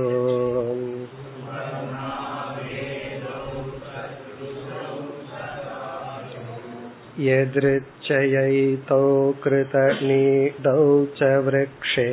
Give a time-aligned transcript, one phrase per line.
[7.27, 9.05] यदृच्छयैतौ
[9.43, 10.83] कृतनीडौ
[11.19, 12.09] च वृक्षे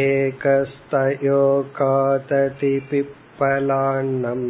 [0.00, 1.40] एकस्तयो
[1.76, 4.46] कातति पिप्पलान्नम्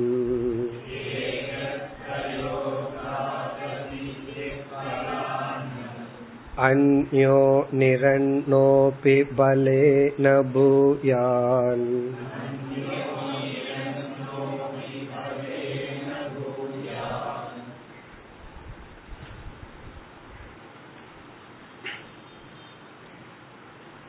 [6.66, 7.38] अन्यो
[7.74, 11.86] निरन्नोऽपि बलेन भूयान्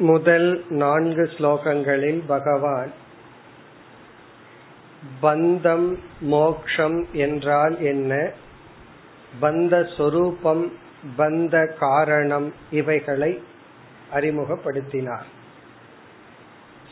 [0.00, 2.92] முதல் நான்கு ஸ்லோகங்களில் பகவான்
[5.22, 8.30] பந்தம் மோக்ஷம் என்றால் என்ன?
[9.40, 10.72] பந்த சொரூபம்
[11.18, 13.42] பந்த காரணம் இவைகளை
[14.12, 15.28] அறிமுகப்படுத்தினார்.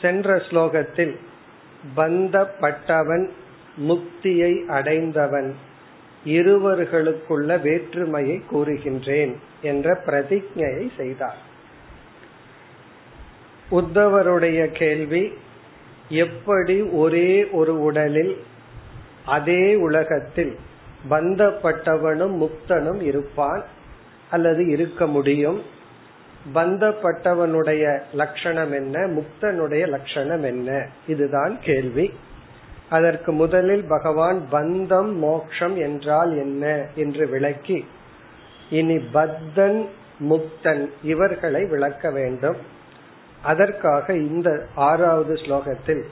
[0.00, 1.16] சென்ற ஸ்லோகத்தில்
[1.96, 3.28] பந்தப்பட்டவன்
[3.76, 5.56] முக்தியை அடைந்தவன்
[6.24, 11.46] இருவர்களுக்குள்ள வேற்றுமையை கூறுகின்றேன் என்ற பிரதிஜையை செய்தார்.
[13.70, 15.32] உத்தவருடைய கேள்வி
[16.08, 18.42] எப்படி ஒரே ஒரு உடலில்
[19.26, 20.58] அதே உலகத்தில்
[21.10, 23.64] பந்தப்பட்டவனும் முக்தனும் இருப்பான்
[24.30, 25.62] அல்லது இருக்க முடியும்?
[26.54, 29.06] பந்தப்பட்டவனுடைய லட்சணம் என்ன?
[29.06, 30.86] முக்தனுடைய லட்சணம் என்ன?
[31.06, 32.12] இதுதான் கேள்வி.
[32.88, 36.86] அதற்கு முதலில் பகவான் பந்தம் மோக்ஷம் என்றால் என்ன?
[36.94, 37.86] என்று விளக்கி
[38.70, 39.88] இனி பத்தன்
[40.30, 42.76] முக்தன் இவர்களை விளக்க வேண்டும்.
[43.42, 46.02] அதற்காக இந்த ஆறாவது ஸ்லோகத்தில்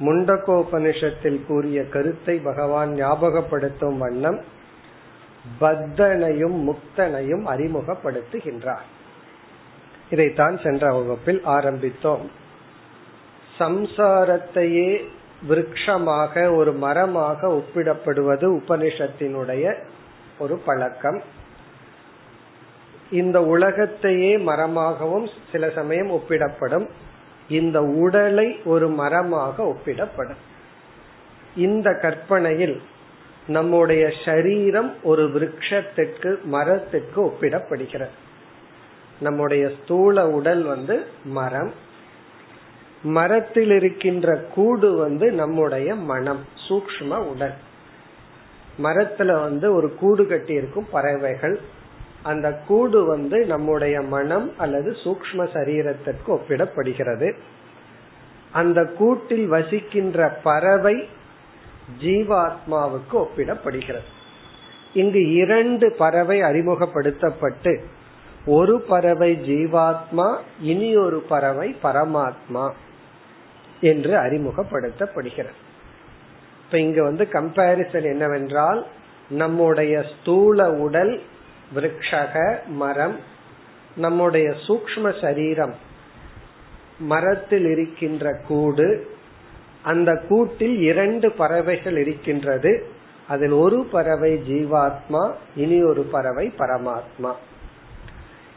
[0.00, 4.40] முண்டகோபனிஷத்தில் கூறிய கருத்தை பகவான் ஞாபகப்படுத்தும் வண்ணம்
[5.60, 8.86] பத்தனையும் முக்தனையும் அறிமுகப்படுத்துகின்றார்.
[10.10, 12.26] இதைத்தான் சென்ற வகுப்பில் ஆரம்பித்தோம்.
[13.58, 15.04] சம்சாரத்தையே
[15.48, 19.74] விருட்சமாக ஒரு மரமாக ஒப்பிடப்படுவது உபனிஷத்தினுடைய
[20.38, 21.22] ஒரு பழக்கம்.
[23.10, 26.88] இந்த உலகத்தையே மரமாகவும் சில சமயம் ஒப்பிடப்படும்.
[27.48, 30.36] இந்த உடலை ஒரு மரமாக ஒப்பிடப்படும்.
[31.56, 32.82] இந்த கற்பனையில்
[33.46, 38.08] நம்முடைய சரீரம் ஒரு விருட்சத்திற்கு மரத்திற்கு ஒப்பிடப்படுகிறது.
[39.20, 41.72] நம்முடைய ஸ்தூல உடல் வந்து மரம்.
[43.02, 47.54] மரத்தில் இருக்கின்ற கூடு வந்து நம்முடைய மனம் சூக்ம உடல்.
[48.82, 51.60] மரத்துல வந்து ஒரு கூடு கட்டி இருக்கும் பறவைகள்.
[52.26, 57.28] அந்த கூடு வந்து நம்முடைய மனம் அல்லது சூக்ம சரீரத்திற்கு ஒப்பிடப்படுகிறது.
[58.52, 60.96] அந்த கூட்டில் வசிக்கின்ற பறவை
[62.02, 64.08] ஜீவாத்மாவுக்கு ஒப்பிடப்படுகிறது.
[64.94, 67.72] இங்கு இரண்டு பறவை அறிமுகப்படுத்தப்பட்டு
[68.46, 70.28] ஒரு பறவை ஜீவாத்மா
[70.60, 72.66] இனி ஒரு பறவை பரமாத்மா
[73.80, 75.56] என்று அறிமுகப்படுத்தப்படுகிறது.
[76.64, 78.86] இப்ப இங்க வந்து கம்பாரிசன் என்னவென்றால்
[79.30, 81.14] நம்முடைய ஸ்தூல உடல்
[81.74, 83.16] விரக்ஷக மரம்
[83.96, 85.74] நம்முடைய சூக்ம சரீரம்
[86.98, 89.14] மரத்தில் இருக்கின்ற கூடு
[89.82, 92.86] அந்த கூட்டில் இரண்டு பறவைகள் இருக்கின்றது.
[93.28, 97.32] அதில் ஒரு பறவை ஜீவாத்மா இனி ஒரு பறவை பரமாத்மா.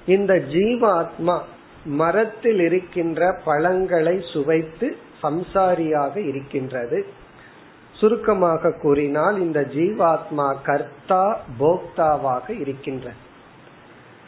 [0.05, 1.41] இந்த ஜீவாத்மா
[1.85, 7.05] மரத்தில் இருக்கின்ற பழங்களை சுவைத்து சம்சாரியாக இருக்கின்றது.
[7.99, 13.27] சுருக்கமாக கூறினால் இந்த ஜீவாத்மா கர்த்தா போக்தாவாக இருக்கின்றது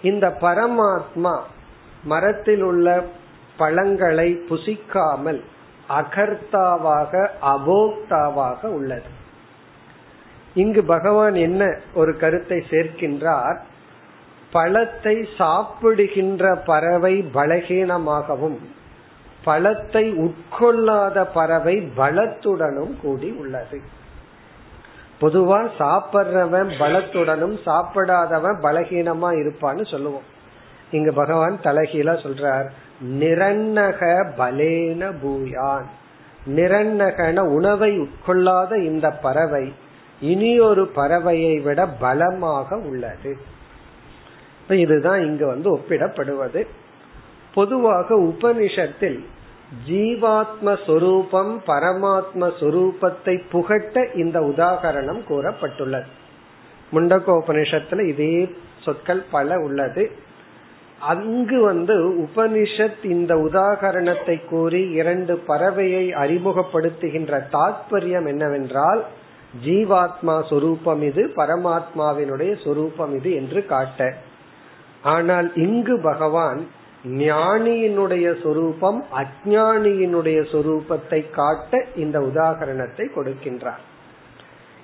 [0.02, 1.36] இந்த பரமாத்மா
[2.04, 3.06] மரத்தில் உள்ள
[3.58, 5.42] பழங்களை புசிக்காமல்
[5.90, 9.10] அகர்த்தாவாக அபோக்தாவாக உள்ளது.
[10.54, 13.58] இங்கு பகவான் என்ன ஒரு கருத்தை சேர்க்கின்றார்?
[14.52, 18.58] பழத்தை சாப்பிடுகின்ற பறவை பலகீனமாகவும்
[19.44, 23.82] பழத்தை உட்கொள்ளாத பறவை பலத்துடனும் கூடி உள்ளது.
[25.22, 30.28] பொதுவா சாப்பிட்றவன் பலத்துடனும் சாப்பிடாதவன் பலகீனமா இருப்பான்னு சொல்லுவோம்.
[30.92, 32.68] இங்க பகவான் தலகீழா சொல்றார்
[33.20, 35.88] நிரண்ணக பலேன பூயான்.
[36.48, 39.74] நிரண்ணகன உணவை உட்கொள்ளாத இந்த பறவை
[40.20, 43.38] இனியொரு பறவையை விட பலமாக உள்ளது.
[44.68, 46.68] இதுதான் இங்கு வந்து ஒப்பிடப்படுவது.
[47.54, 49.20] பொதுவாக உபனிஷத்தில்
[49.88, 56.10] ஜீவாத்ம சொரூபம் பரமாத்ம சொரூபத்தை புகட்ட இந்த உதாகரணம் கூறப்பட்டுள்ளது.
[56.94, 60.12] முண்டகோபனிஷத்துல இதே சொற்கள் பல உள்ளது.
[61.00, 69.04] அங்கு வந்து உபனிஷத் இந்த உதாகரணத்தை கூறி இரண்டு பறவையை அறிமுகப்படுத்துகின்ற தாத்பரியம் என்னவென்றால்
[69.66, 74.16] ஜீவாத்மா சொரூபம் இது பரமாத்மாவினுடைய சொரூபம் இது என்று காட்ட.
[75.02, 76.68] ஆனால் இங்கு பகவான்
[77.06, 83.82] ஞானியினுடைய சொரூபம் அஜானியினுடைய சொரூபத்தை காட்ட இந்த உதாகரணத்தை கொடுக்கின்றார்.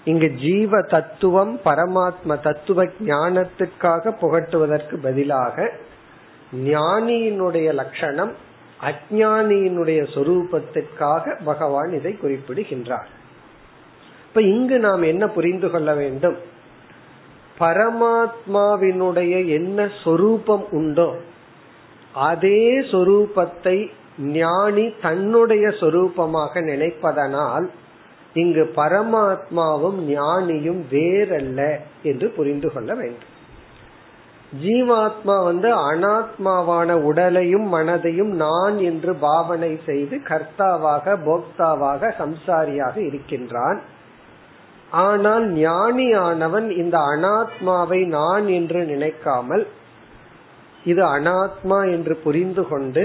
[0.05, 5.71] இங்கு ஜீவ தத்துவம் பரமாத்ம தத்துவ ஞானத்திற்காக புகட்டுவதற்கு பதிலாக
[6.65, 8.33] ஞானியினுடைய லட்சணம்
[8.81, 13.07] அஜானியினுடைய சொரூபத்திற்காக பகவான் இதை குறிப்பிடுகின்றார்.
[14.27, 16.37] இப்ப இங்கு நாம் என்ன புரிந்து கொள்ள வேண்டும்?
[17.59, 21.15] பரமாத்மாவினுடைய என்ன சொரூபம் உண்டோ
[22.29, 22.61] அதே
[22.91, 23.77] சொரூபத்தை
[24.17, 27.65] ஞானி தன்னுடைய சொரூபமாக நினைப்பதனால்
[28.33, 31.61] இங்கு பரமாத்மாவும் ஞானியும் வேறல்ல
[32.03, 33.33] என்று புரிந்து கொள்ள வேண்டும்.
[34.63, 43.79] ஜீவாத்மா வந்து அனாத்மாவான உடலையும் மனதையும் நான் என்று பாவனை செய்து கர்த்தாவாக போக்தாவாக சம்சாரியாக இருக்கின்றான்.
[44.91, 49.67] ஆனால் ஞானியானவன் இந்த அனாத்மாவை நான் என்று நினைக்காமல்
[50.91, 53.03] இது அனாத்மா என்று புரிந்து கொண்டு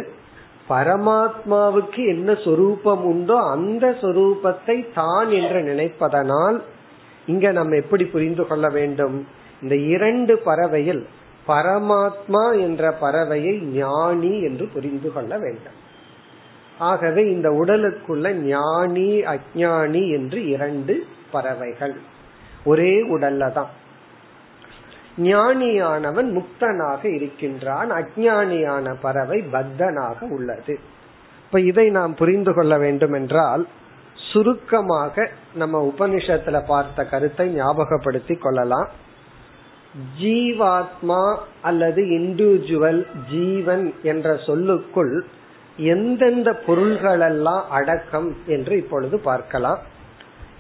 [0.69, 6.59] பரமாத்மாவுக்கு என்ன சொரூபம் உண்டோ அந்த சொரூபத்தை தான் என்று நினைப்பதனால்
[7.27, 9.17] இங்க நம்ம எப்படி புரிந்து கொள்ள வேண்டும்?
[9.63, 11.03] இந்த இரண்டு பறவையில்
[11.47, 15.77] பரமாத்மா என்ற பறவையை ஞானி என்று புரிந்து கொள்ள வேண்டும்.
[16.91, 20.95] ஆகவே இந்த உடலுக்குள்ள ஞானி அஜானி என்று இரண்டு
[21.31, 21.95] பறவைகள்
[22.65, 23.71] ஒரே உடல்ல தான்.
[25.17, 27.93] ஞானியானவன் முக்தனாக இருக்கின்றான்.
[27.93, 30.79] அஜானியான பறவை பத்தனாக உள்ளது.
[31.45, 33.67] இப்ப இதை நாம் புரிந்து கொள்ள வேண்டும் என்றால்
[34.15, 38.89] சுருக்கமாக நம்ம உபனிஷத்துல பார்த்த கருத்தை ஞாபகப்படுத்தி கொள்ளலாம்.
[40.21, 45.25] ஜீவாத்மா அல்லது இண்டிவிஜுவல் ஜீவன் என்ற சொல்லுக்குள்
[45.77, 49.79] எந்தெந்த பொருள்களெல்லாம் அடக்கம் என்று இப்பொழுது பார்க்கலாம்.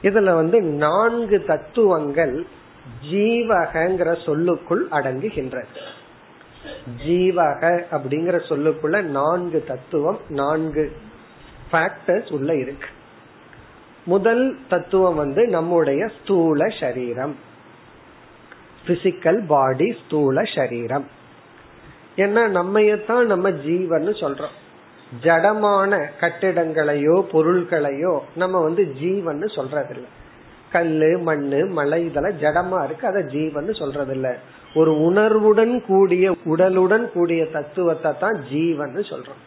[0.02, 2.46] இதுல வந்து நான்கு தத்துவங்கள்
[3.11, 5.67] ஜீவகங்கிற சொல்லுக்குள் அடங்குகின்றது.
[7.06, 10.96] ஜீவக அப்படிங்கிற சொல்லுக்குள்ள நான்கு தத்துவம் நான்கு
[11.73, 12.87] ஃபேக்டர்ஸ் உள்ள இருக்கு.
[14.05, 17.37] முதல் தத்துவம் வந்து நம்முடைய ஸ்தூல சரீரம்.
[18.87, 21.06] பிசிக்கல் பாடி ஸ்தூல சரீரம்.
[22.17, 24.56] ஏன்னா நம்மையத்தான் நம்ம ஜீவன் சொல்றோம்.
[25.23, 30.08] ஜடமான கட்டிடங்களையோ பொருள்களையோ நம்ம வந்து ஜீவன் சொல்றதில்லை.
[30.72, 33.06] கல்லு மண்ணு மலை இதெல்லாம் ஜடமா இருக்கு.
[33.06, 34.34] அதை ஜீவன் சொல்றதில்ல.
[34.74, 39.40] ஒரு உணர்வுடன் கூடிய உடலுடன் கூடிய தத்துவத்தை தான் ஜீவன் சொல்றோம்.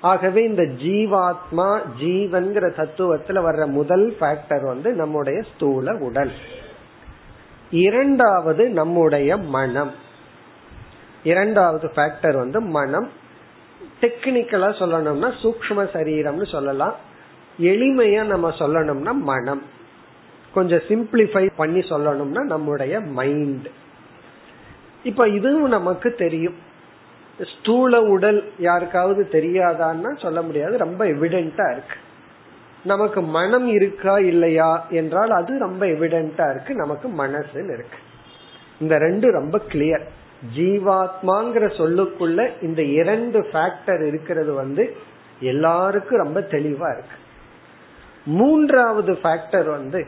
[0.00, 6.30] ஆகவே இந்த ஜீவாத்மா ஜீவன்கிற தத்துவத்துல வர்ற முதல் ஃபேக்டர் வந்து நம்முடைய ஸ்தூல உடல்.
[7.70, 9.90] இரண்டாவது நம்முடைய மனம்.
[11.22, 13.08] இரண்டாவது ஃபேக்டர் வந்து மனம்.
[14.00, 16.94] டெக்னிக்கலா சொல்லணும்னா சூக்ம சரீரம்னு சொல்லலாம்.
[17.60, 19.62] எளிமையா நம்ம சொல்லணும்னா மனம்.
[20.54, 23.68] கொஞ்சம் சிம்பிளிஃபை பண்ணி சொல்லணும்னா நம்முடைய மைண்ட்
[25.04, 26.54] இப்ப இதுவும் நமக்கு தெரியும்.
[27.58, 30.78] ஸ்தூல உடல் யாருக்காவது தெரியாதான்னா சொல்ல முடியாது.
[30.78, 31.96] ரொம்ப எவிடென்டா இருக்கு.
[32.84, 36.74] நமக்கு மனம் இருக்கா இல்லையா என்றால் அது ரொம்ப எவிடென்டா இருக்கு.
[36.74, 37.98] நமக்கு மனசுன்னு இருக்கு.
[38.80, 40.02] இந்த ரெண்டு ரொம்ப கிளியர்
[40.56, 44.96] ஜீவாத்மாங்கிற சொல்லுக்குள்ள இந்த இரண்டு ஃபேக்டர் இருக்கிறது வந்து
[45.40, 47.16] எல்லாருக்கும் ரொம்ப தெளிவா இருக்கு.
[48.24, 50.06] மூன்றாவது ஃபேக்டர் வந்து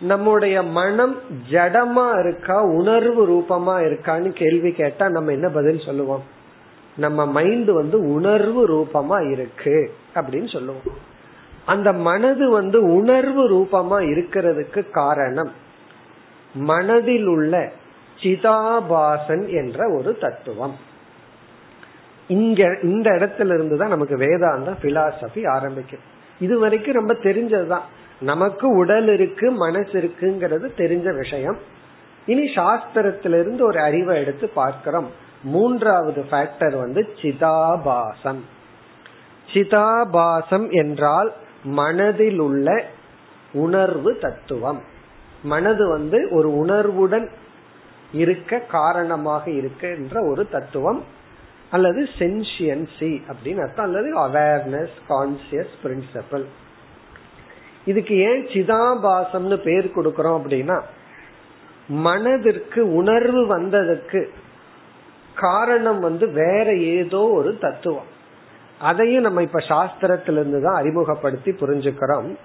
[0.00, 1.16] நம்முடைய மனம்
[1.50, 6.22] ஜடமா இருக்கா உணர்வு ரூபமா இருக்கான்னு கேள்வி கேட்டா நம்ம என்ன பதில் சொல்லுவோம்?
[6.96, 11.08] நம்ம மைண்ட் வந்து உணர்வு ரூபமா இருக்கு அப்படின்னு சொல்லுவோம்.
[11.66, 15.52] அந்த மனது வந்து உணர்வு ரூபமா இருக்கிறதுக்கு காரணம்
[16.54, 17.72] மனதில் உள்ள
[18.20, 20.76] சிதாபாசன் என்ற ஒரு தத்துவம்.
[22.28, 26.00] இங்க இந்த இடத்துல இருந்து தான் நமக்கு வேதாந்த பிலாசபி ஆரம்பிக்கும்.
[26.40, 27.82] இது வரைக்கும் ரொம்ப தெரிஞ்சதுதான்.
[28.20, 31.58] நமக்கு உடல் இருக்கு மனசு இருக்குங்கிறது தெரிஞ்ச விஷயம்.
[32.26, 35.10] இனி சாஸ்திரத்திலிருந்து ஒரு அறிவை எடுத்து பார்க்கிறோம்.
[35.42, 38.40] மூன்றாவது ஃபேக்டர் வந்து சிதாபாசம்.
[39.52, 41.32] சிதாபாசம் என்றால்
[41.64, 42.84] மனதில் உள்ள
[43.52, 44.82] உணர்வு தத்துவம்.
[45.42, 47.30] மனது வந்து ஒரு உணர்வுடன்
[48.12, 51.04] இருக்க காரணமாக இருக்கின்ற ஒரு தத்துவம்.
[51.70, 53.84] அல்லது சென்சியன்சி அப்படின்னு அர்த்தம்.
[53.84, 56.44] அல்லது அவேர்னஸ் கான்சியஸ் பிரின்சிபல்
[57.84, 60.82] இதுக்கு ஏன் சிதாபாசம்னு பேர் கொடுக்கறோம் அப்படின்னா
[61.88, 64.28] மனதிற்கு உணர்வு வந்ததுக்கு
[65.34, 68.04] காரணம் வந்து வேற ஏதோ ஒரு தத்துவம்.
[68.78, 72.36] அதையும் நம்ம இப்ப சாஸ்திரத்திலிருந்து தான் அறிமுகப்படுத்தி புரிஞ்சுக்கிறோம்.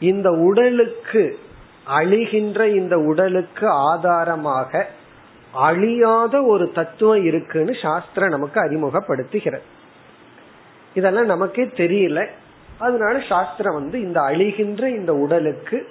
[0.00, 1.38] இந்த உடலுக்கு
[1.86, 4.86] அழிகின்ற இந்த உடலுக்கு ஆதாரமாக
[5.52, 9.62] அழியாத ஒரு தத்துவம் இருக்குன்னு சாஸ்திரம் நமக்கு அறிமுகப்படுத்துகிறது.
[10.94, 12.26] இதெல்லாம் நமக்கே தெரியல.
[12.80, 15.88] அதனால சாஸ்திரம் வந்து இந்த அழிகின்ற இந்த உடலுக்கு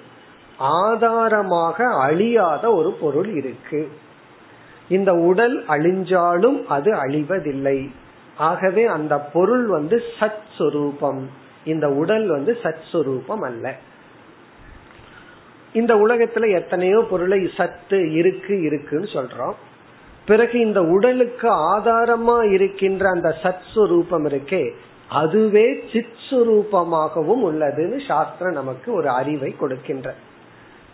[0.58, 3.88] ஆதாரமாக அழியாத ஒரு பொருள் இருக்கு.
[4.88, 7.90] இந்த உடல் அழிஞ்சாலும் அது அழிவதில்லை.
[8.36, 11.20] ஆகவே அந்த பொருள் வந்து சத் சுரூபம்
[11.64, 13.74] இந்த உடல் வந்து சத் சுரூபம் அல்ல.
[15.72, 19.54] இந்த உலகத்துல எத்தனையோ பொருளை சத்து இருக்கு இருக்குன்னு சொல்றோம்.
[20.26, 24.70] பிறகு இந்த உடலுக்கு ஆதாரமா இருக்கின்ற அந்த சத் சுரூபம் இருக்கே
[25.10, 30.14] அதுவே சித் சுரூபமாகவும் உள்ளதுன்னு சாஸ்திரம் நமக்கு ஒரு அறிவை கொடுக்கின்ற.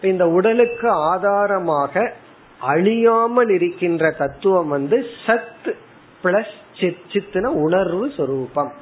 [0.03, 2.13] இந்த உடலுக்கு ஆதாரமாக
[2.61, 5.75] அழியாமல் இருக்கின்ற தத்துவம் வந்து சத்
[6.25, 8.73] பிளஸ் சித் சித்துன உணர்வு சொரூபம்.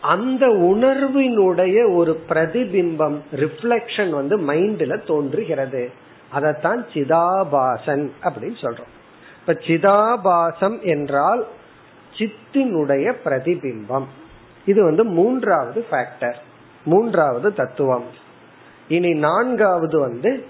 [0.00, 5.90] அந்த உணர்வினுடைய ஒரு பிரதிபிம்பம் ரிஃப்ளெக்ஷன் வந்து மைண்ட்ல தோன்றுகிறது.
[6.34, 8.90] அதத்தான் சிதாபாசன் அப்படின்னு சொல்றோம்.
[9.40, 11.46] இப்ப சிதாபாசம் என்றால்
[12.18, 14.04] சித்தினுடைய பிரதிபிம்பம்.
[14.66, 16.34] இது வந்து மூன்றாவது ஃபேக்டர்
[16.84, 18.04] மூன்றாவது தத்துவம்.
[18.88, 20.46] இனி நான்காவது வந்து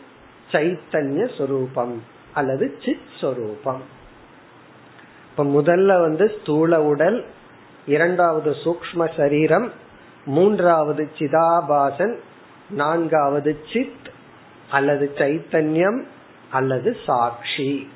[0.53, 2.03] சைத்தன்ய சொரூபம்
[2.35, 3.83] அல்லது சித் சொரூபம்.
[5.31, 7.27] இப்ப முதல்ல வந்து ஸ்தூல உடல்
[7.87, 9.73] இரண்டாவது சூக்ம சரீரம்
[10.25, 12.19] மூன்றாவது சிதாபாசன்
[12.71, 14.11] நான்காவது சித்
[14.71, 16.05] அல்லது சைத்தன்யம்
[16.51, 17.91] அல்லது சாட்சி.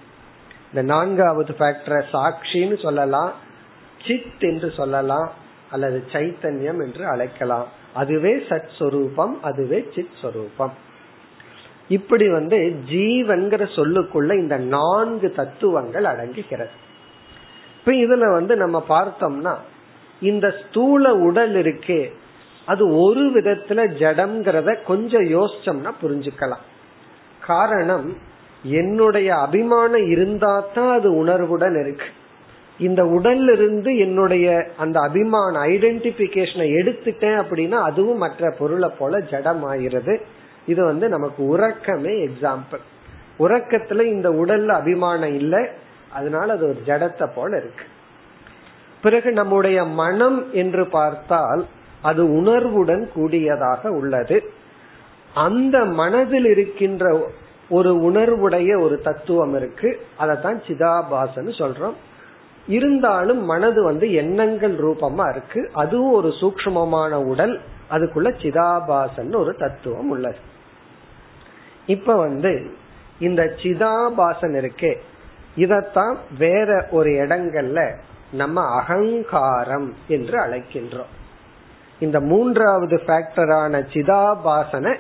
[0.68, 3.32] இந்த நான்காவது ஃபேக்டரை சாட்சின்னு சொல்லலாம்.
[4.06, 5.32] சித் என்று சொல்லலாம்
[5.70, 7.68] அல்லது சைத்தன்யம் என்று அழைக்கலாம்.
[7.94, 10.72] அதுவே சத் சொரூபம் அதுவே சித் சொரூபம்
[11.88, 16.74] இப்படி வந்து ஜீவன்கிற சொல்லுக்குள்ள இந்த நான்கு தத்துவங்கள் அடங்குகிறது.
[17.78, 19.54] இப்ப இதுல வந்து நம்ம பார்த்தோம்னா
[20.20, 22.12] இந்த ஸ்தூல உடல் இருக்கே
[22.66, 26.64] அது ஒரு விதத்துல ஜடம்ங்கிறத கொஞ்சம் யோசிச்சோம்னா புரிஞ்சுக்கலாம்.
[27.46, 28.16] காரணம்
[28.62, 32.08] என்னுடைய அபிமானம் இருந்தா தான் அது உணர்வுடன் இருக்கு.
[32.78, 40.20] இந்த உடல்ல இருந்து என்னுடைய அந்த அபிமான ஐடென்டிபிகேஷனை எடுத்துட்டேன் அப்படின்னா அதுவும் மற்ற பொருளை போல ஜடம் ஆகிறது
[40.66, 42.80] இது வந்து நமக்கு உறக்கமே எக்ஸாம்பிள்
[43.38, 45.66] உறக்கத்துல இந்த உடல்ல அபிமானம் இல்லை
[46.12, 47.84] அதனால அது ஒரு ஜடத்தை போல இருக்கு.
[49.02, 51.66] பிறகு நம்முடைய மனம் என்று பார்த்தால்
[52.02, 54.50] அது உணர்வுடன் கூடியதாக உள்ளது.
[55.34, 57.28] அந்த மனதில் இருக்கின்ற
[57.68, 60.00] ஒரு உணர்வுடைய ஒரு தத்துவம் இருக்கு.
[60.16, 61.94] அதைத்தான் சிதாபாசன் சொல்றோம்.
[62.66, 65.70] இருந்தாலும் மனது வந்து எண்ணங்கள் ரூபமா இருக்கு.
[65.72, 70.36] அதுவும் ஒரு சூக்மமான உடல் அதுக்குள்ள சிதாபாசன் ஒரு தத்துவம் உள்ளது.
[71.86, 72.74] இப்ப வந்து
[73.18, 74.94] இந்த சிதாபாசன் இருக்கே
[75.56, 77.96] இதத்தான் வேற ஒரு இடங்கள்ல
[78.32, 81.12] நம்ம அகங்காரம் என்று அழைக்கின்றோம்.
[81.98, 84.96] இந்த மூன்றாவது ஃபேக்டரான சிதாபாசன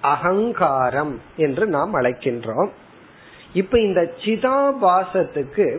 [0.00, 2.68] அகங்காரம் என்று நாம் அழைக்கின்றோம்.
[3.52, 5.78] இப்ப இந்த சிதாபாசத்துக்கு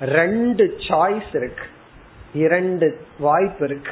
[0.00, 1.64] ரெண்டு சாய்ஸ் இருக்கு.
[2.34, 3.90] இரண்டு வாய்ப்பு இருக்கு.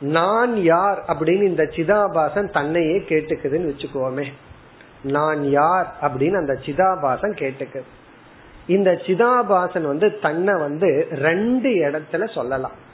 [0.00, 4.32] நான் யார் அப்படின்னு இந்த சிதாபாசன் தன்னையே கேட்டுக்குதுன்னு வச்சுக்கோமே.
[5.02, 7.84] நான் யார் அப்படின்னு அந்த சிதாபாசன் கேட்டுக்குது.
[8.66, 12.88] இந்த சிதாபாசன் வந்து தன்னை வந்து ரெண்டு இடத்துல சொல்லலாம்.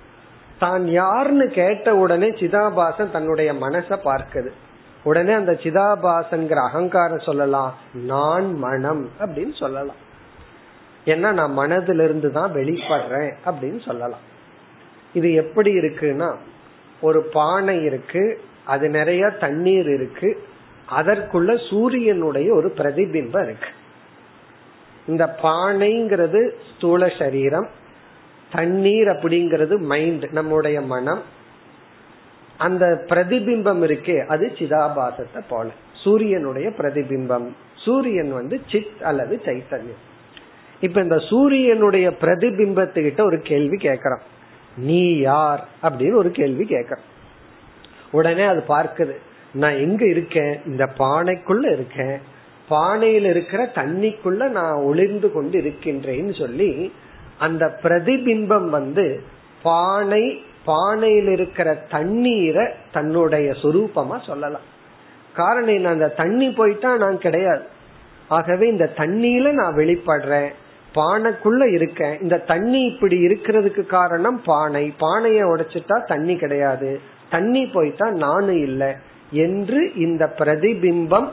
[0.59, 4.49] தான் யாருன்னு கேட்ட உடனே சிதாபாசன் தன்னுடைய மனச பார்க்குது.
[5.05, 7.75] உடனே அந்த சிதாபாசன்கிற அகங்காரம் சொல்லலாம்.
[7.93, 10.05] நான் மனம் அப்படின்னு சொல்லலாம்.
[11.07, 14.25] ஏன்னா நான் மனதிலிருந்து தான் வெளிப்படுறேன் அப்படின்னு சொல்லலாம்.
[15.15, 16.37] இது எப்படி இருக்குன்னா
[17.01, 20.43] ஒரு பானை இருக்கு அது நிறைய தண்ணீர் இருக்கு
[20.91, 23.69] அதற்குள்ள சூரியனுடைய ஒரு பிரதிபிம்பம் இருக்கு.
[25.07, 27.69] இந்த பானைங்கிறது ஸ்தூல சரீரம்
[28.53, 31.23] தண்ணீர் அப்படிங்கிறது மைண்ட் நம்முடைய மனம்.
[32.57, 35.71] அந்த பிரதிபிம்பம் இருக்கே அது சிதாபாசத்தை போல.
[35.93, 37.47] சூரியனுடைய பிரதிபிம்பம்.
[37.75, 40.03] சூரியன் வந்து சித் அல்லது சைத்தன்யம்.
[40.81, 44.21] இப்ப இந்த சூரியனுடைய பிரதிபிம்பத்துக்கிட்ட ஒரு கேள்வி கேக்குறான்
[44.77, 45.69] நீ யார்?
[45.83, 47.05] அப்படின்னு ஒரு கேள்வி கேக்குறான்
[48.11, 49.15] உடனே அது பார்க்குது.
[49.53, 50.61] நான் எங்க இருக்கேன்?
[50.67, 52.19] இந்த பானைக்குள்ள இருக்கேன்.
[52.71, 56.93] பானையில் இருக்கிற தண்ணிக்குள்ள நான் ஒளிர்ந்து கொண்டு இருக்கின்றேன்னு சொல்லி
[57.39, 59.23] அந்த பிரதிபிம்பம் வந்து
[59.63, 64.75] பானை பானையில் இருக்கிற தண்ணீரை தன்னுடைய சொரூபமா சொல்லலாம்.
[65.35, 65.89] காரணம் என்ன?
[65.89, 67.63] அந்த தண்ணி போயிட்டா நான் கிடையாது.
[68.29, 70.51] ஆகவே இந்த தண்ணியில நான் வெளிப்படுறேன்.
[70.97, 72.21] பானைக்குள்ள இருக்கேன்.
[72.21, 74.95] இந்த தண்ணி இப்படி இருக்கிறதுக்கு காரணம் பானை.
[75.01, 77.01] பானைய உடைச்சிட்டா தண்ணி கிடையாது.
[77.31, 78.93] தண்ணி போயிட்டா நானும் இல்லை
[79.31, 81.29] என்று இந்த பிரதிபிம்பம்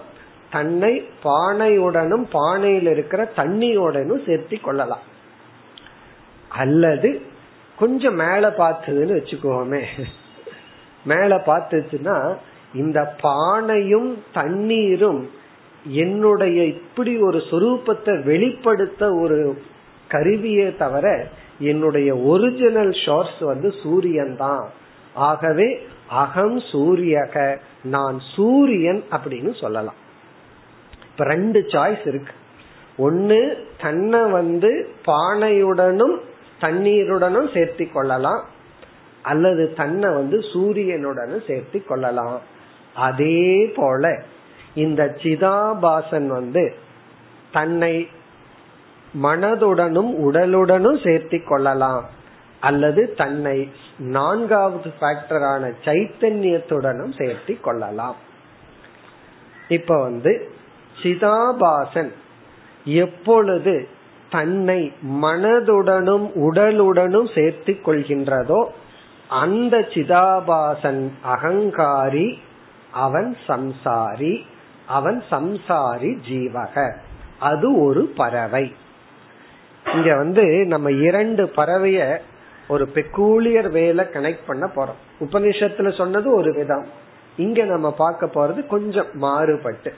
[0.52, 5.06] தன்னை பானையுடனும் பானையில் இருக்கிற தண்ணியுடனும் சேர்த்தி கொள்ளலாம்.
[6.48, 7.22] அல்லது
[7.80, 9.82] கொஞ்சம் மேல பார்த்ததுன்னு வச்சுக்கோமே.
[11.06, 12.36] மேல பார்த்துச்சுன்னா
[12.74, 15.30] இந்த பானையும் தண்ணீரும்
[15.86, 19.62] என்னுடைய இப்படி ஒரு சொரூபத்தை வெளிப்படுத்த ஒரு
[20.08, 21.28] கருவியே தவிர
[21.60, 24.70] என்னுடைய ஒரிஜினல் ஷோர்ஸ் வந்து சூரியன் தான்
[25.14, 29.94] ஆகவே அகம் சூரியக நான் சூரியன் அப்படின்னு சொல்லலாம்.
[31.12, 32.34] இப்ப ரெண்டு சாய்ஸ் இருக்கு.
[32.98, 36.18] ஒன்னு தன்னை வந்து பானையுடனும்
[36.62, 38.46] தண்ணீருடனும் சேர்த்தி கொள்ளலாம்.
[39.22, 42.42] அல்லது தன்னை வந்து சூரியனுடனும் சேர்த்தி கொள்ளலாம்.
[42.96, 44.24] அதே போல
[44.76, 46.76] இந்த சிதாபாசன் வந்து
[47.52, 48.08] தன்னை
[49.24, 52.06] மனதுடனும் உடலுடனும் சேர்த்தி கொள்ளலாம்.
[52.60, 58.16] அல்லது தன்னை நான்காவது ஃபேக்டரான சைத்தன்யத்துடனும் சேர்த்தி கொள்ளலாம்.
[59.68, 60.52] இப்ப வந்து
[61.04, 62.12] சிதாபாசன்
[62.86, 63.88] எப்பொழுது
[64.30, 68.68] தன்னை மனதுடனும் உடலுடனும் சேர்த்து கொள்கின்றதோ
[69.30, 72.38] அந்த சிதாபாசன் அகங்காரி
[72.92, 74.52] அவன் சம்சாரி.
[74.94, 76.96] அவன் சம்சாரி ஜீவக.
[77.40, 78.76] அது ஒரு பறவை.
[79.94, 82.18] இங்க வந்து நம்ம இரண்டு பறவைய
[82.68, 85.02] ஒரு பெக்கூலியர் வேல கனெக்ட் பண்ண போறோம்.
[85.20, 86.86] உபனிஷத்துல சொன்னது ஒரு விதம்.
[87.38, 89.94] இங்க நம்ம பார்க்க போறது கொஞ்சம் மாறுபட்டு.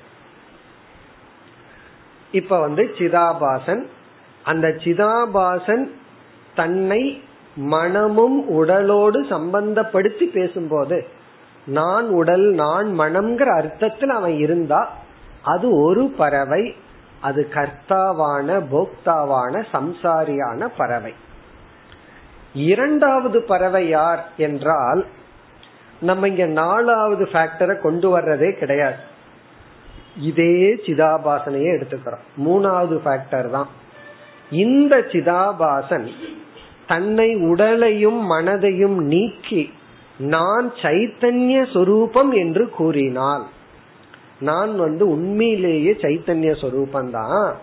[2.31, 3.83] இப்ப வந்து சிதாபாசன்
[4.43, 5.85] அந்த சிதாபாசன்
[6.55, 7.21] தன்னை
[7.55, 11.07] மனமும் உடலோடு சம்பந்தப்படுத்தி பேசும்போது
[11.65, 14.93] நான் உடல் நான் மனம்ங்கிற அர்த்தத்தில் அவன் இருந்தா
[15.43, 16.75] அது ஒரு பறவை
[17.21, 21.13] அது கர்த்தாவான போக்தாவான சம்சாரியான பறவை.
[22.53, 25.05] இரண்டாவது பறவை யார் என்றால்
[25.99, 28.95] நம்ம இங்க நாலாவது ஃபேக்டரை கொண்டு வர்றதே கிடையாது.
[30.19, 32.25] இதே சிதாபாசனையே எடுத்துக்கிறோம்.
[32.45, 33.67] மூணாவது ஃபேக்டர் தான்.
[34.51, 36.09] இந்த சிதாபாசன்
[36.87, 39.73] தன்னை உடலையும் மனதையும் நீக்கி
[40.17, 43.43] நான் சைத்தன்ய சொரூபம் என்று கூறினால்
[44.39, 47.55] நான் வந்து உண்மையிலேயே சைத்தன்ய சொரூபம் தான்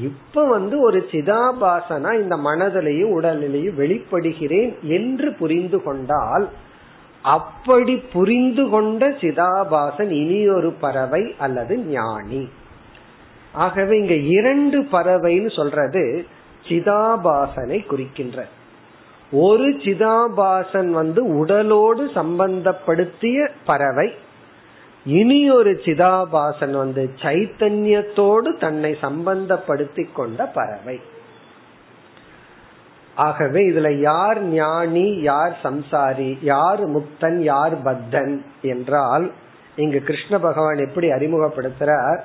[0.00, 6.48] இப்ப வந்து ஒரு சிதாபாசனா இந்த மனதிலையும் உடலிலேயும் வெளிப்படுகிறேன் என்று புரிந்து கொண்டால்
[7.22, 12.48] அப்படி புரிந்து கொண்ட சிதாபாசன் இனி ஒரு பறவை அல்லது ஞானி.
[13.52, 16.26] ஆகவே இங்க இரண்டு பறவைன்னு சொல்றது
[16.68, 18.48] சிதாபாசனை குறிக்கின்ற.
[19.32, 24.14] ஒரு சிதாபாசன் வந்து உடலோடு சம்பந்தப்படுத்திய பறவை.
[25.04, 31.00] இனி ஒரு சிதாபாசன் வந்து சைத்தன்யத்தோடு தன்னை சம்பந்தப்படுத்தி கொண்ட பறவை.
[33.14, 39.32] ஆகவே இதுல யார் ஞானி யார் சம்சாரி யார் முக்தன் யார் பத்தன் என்றால்
[39.76, 42.20] இங்கு கிருஷ்ண பகவான் எப்படி அறிமுகப்படுத்துறார்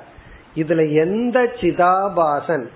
[0.54, 2.68] இதுல எந்த சிதாபாசன்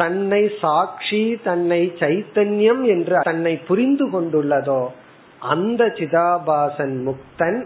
[0.00, 4.82] தன்னை சாட்சி தன்னை சைத்தன்யம் என்று தன்னை புரிந்து கொண்டுள்ளதோ
[5.38, 7.60] அந்த சிதாபாசன் முக்தன்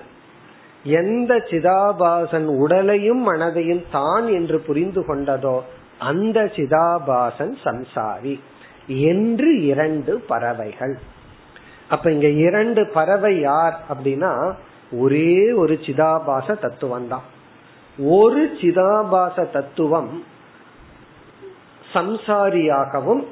[0.84, 5.56] எந்த சிதாபாசன் உடலையும் மனதையும் தான் என்று புரிந்து கொண்டதோ
[5.98, 8.34] அந்த சிதாபாசன் சம்சாரி.
[9.10, 10.94] என்று இரண்டு பறவைகள்.
[11.88, 14.32] அப்ப இங்க இரண்டு பறவை யார் அப்படின்னா
[14.92, 17.26] ஒரே ஒரு சிதாபாச தத்துவம் தான்
[17.98, 20.12] ஒரு சிதாபாச தத்துவம்
[21.94, 23.24] சம்சாரியாகவும்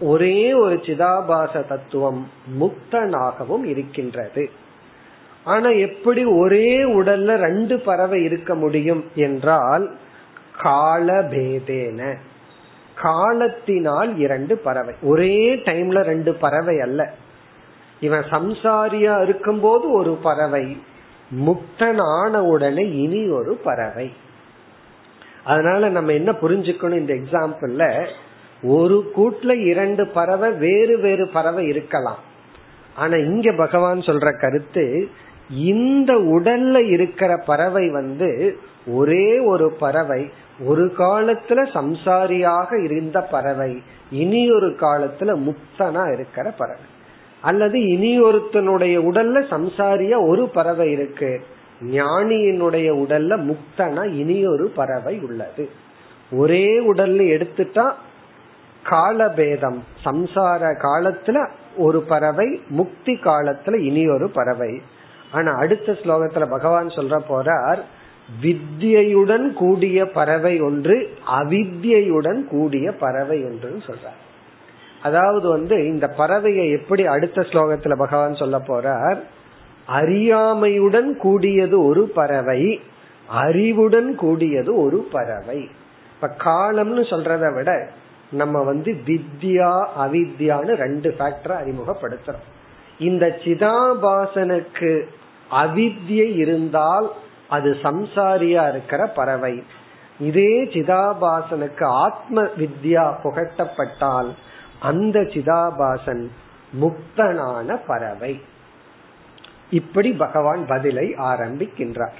[0.00, 4.50] ஒரே ஒரு சிதாபாச தத்துவம் முக்தனாகவும் இருக்கின்றது.
[5.44, 9.96] ஆனா எப்படி ஒரே உடல்ல ரெண்டு பறவை இருக்க முடியும் என்றால்
[10.62, 12.14] காலபேதேன.
[12.94, 14.94] காலத்தினால் இரண்டு பறவை.
[15.02, 17.14] ஒரே டைம்ல ரெண்டு பறவை அல்ல.
[18.00, 20.82] இவன் சம்சாரியா இருக்கும்போது ஒரு பறவை
[21.36, 24.12] முக்தனான உடனே இனி ஒரு பறவை.
[25.46, 28.06] அதனால நம்ம என்ன புரிஞ்சுக்கணும் இந்த எக்ஸாம்பிள்ல
[28.62, 32.18] ஒரு கூட்டுல இரண்டு பறவை வேறு வேறு பறவை இருக்கலாம்.
[32.96, 35.08] ஆனா இங்க பகவான் சொல்ற கருத்து
[35.50, 40.30] இந்த உடல்ல இருக்கிற பறவை வந்து ஒரே ஒரு பறவை
[40.64, 46.86] ஒரு காலத்துல சம்சாரியாக இருந்த பறவை இனி ஒரு காலத்துல முக்தனா இருக்கிற பறவை.
[47.40, 51.32] அல்லது இனி ஒருத்தனுடைய உடல்ல சம்சாரியா ஒரு பறவை இருக்கு.
[51.80, 55.70] ஞானியினுடைய உடல்ல முக்தனா இனி ஒரு பறவை உள்ளது.
[56.32, 57.92] ஒரே உடல்ல எடுத்துட்டா
[58.84, 64.82] காலபேதம் சம்சார காலத்துல ஒரு பறவை முக்தி காலத்துல இனி ஒரு பறவை.
[65.32, 67.78] ஆனா அடுத்த ஸ்லோகத்துல பகவான் சொல்ற போறார்
[68.42, 74.20] வித்யுடன் கூடிய பறவை ஒன்று அவித்யுடன் கூடிய பறவை ஒன்றுன்னு சொல்றார்.
[75.02, 79.18] அதாவது வந்து இந்த பறவையை எப்படி அடுத்த ஸ்லோகத்துல பகவான் சொல்ல போறார்
[79.88, 82.80] அறியாமையுடன் கூடியது ஒரு பறவை
[83.28, 85.70] அறிவுடன் கூடியது ஒரு பறவை.
[86.14, 87.88] இப்ப காலம்னு சொல்றதை விட
[88.30, 92.44] நம்ம வந்து வித்யா அவித்யான்னு ரெண்டு ஃபேக்டரை அறிமுகப்படுத்துறோம்.
[92.98, 95.02] இந்த சிதாபாசனுக்கு
[95.50, 97.12] அவித்யை இருந்தால்
[97.48, 99.62] அது சம்சாரியா இருக்கிற பறவை.
[100.20, 104.30] இதே சிதாபாசனுக்கு ஆத்ம வித்யா புகட்டப்பட்டால்
[104.80, 106.26] அந்த சிதாபாசன்
[106.80, 108.40] முக்தனான பறவை.
[109.70, 112.14] இப்படி பகவான் பதிலை ஆரம்பிக்கின்றார்.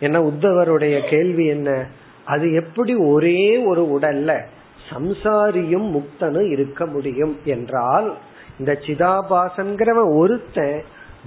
[0.00, 1.86] என்ன உத்தவருடைய கேள்வி என்ன?
[2.24, 4.40] அது எப்படி ஒரே ஒரு உடல்ல
[4.90, 8.16] சம்சாரியும் முக்தனும் இருக்க முடியும் என்றால்
[8.58, 10.82] இந்த சிதாபாசங்கிறவன் ஒருத்தன்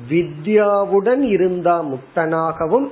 [0.10, 2.90] வித்யாவுடன் இருந்தா முக்தனாகவும்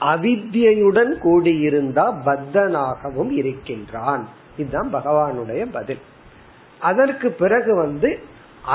[0.00, 4.28] அவித்யுடன் கூடியிருந்தா பத்தனாகவும் இருக்கின்றான்.
[4.56, 5.98] இதுதான் பகவானுடைய பதில்.
[6.80, 8.20] அதற்கு பிறகு வந்து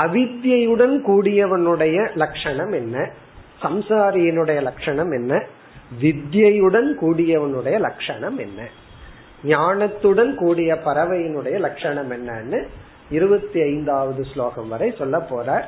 [0.02, 3.10] அவித்யுடன் கூடியவனுடைய லட்சணம் என்ன?
[3.62, 5.42] சம்சாரியினுடைய லட்சணம் என்ன?
[6.02, 8.68] வித்யுடன் கூடியவனுடைய லட்சணம் என்ன?
[9.44, 12.66] ஞானத்துடன் கூடிய பறவையினுடைய லட்சணம் என்னன்னு
[13.10, 15.64] இருபத்தி ஐந்தாவது ஸ்லோகம் வரை சொல்ல போறார்.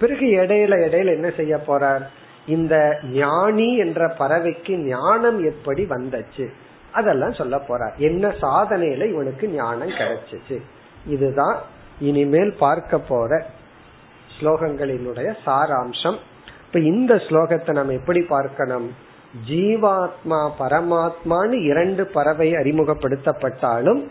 [0.00, 2.02] பிறகு இடையில இடையில என்ன செய்ய போறார்?
[2.46, 6.48] இந்த ஞானி என்ற பறவைக்கு ஞானம் எப்படி வந்துச்சு?
[6.92, 7.96] அதெல்லாம் சொல்ல போறார்.
[7.96, 10.60] என்ன சாதனையில இவனுக்கு ஞானம் கிடைச்சிச்சு?
[11.06, 11.58] இதுதான்
[12.00, 13.46] இனிமேல் பார்க்க போற
[14.40, 16.16] ஸ்லோகங்களினுடைய சாராம்சம்.
[16.66, 18.94] இப்ப இந்த ஸ்லோகத்தை நம்ம எப்படி பார்க்கணும்?
[19.48, 24.02] ஜீவாத்மா பரமாத்மான்னு இரண்டு பறவை அறிமுகப்படுத்தப்பட்டாலும்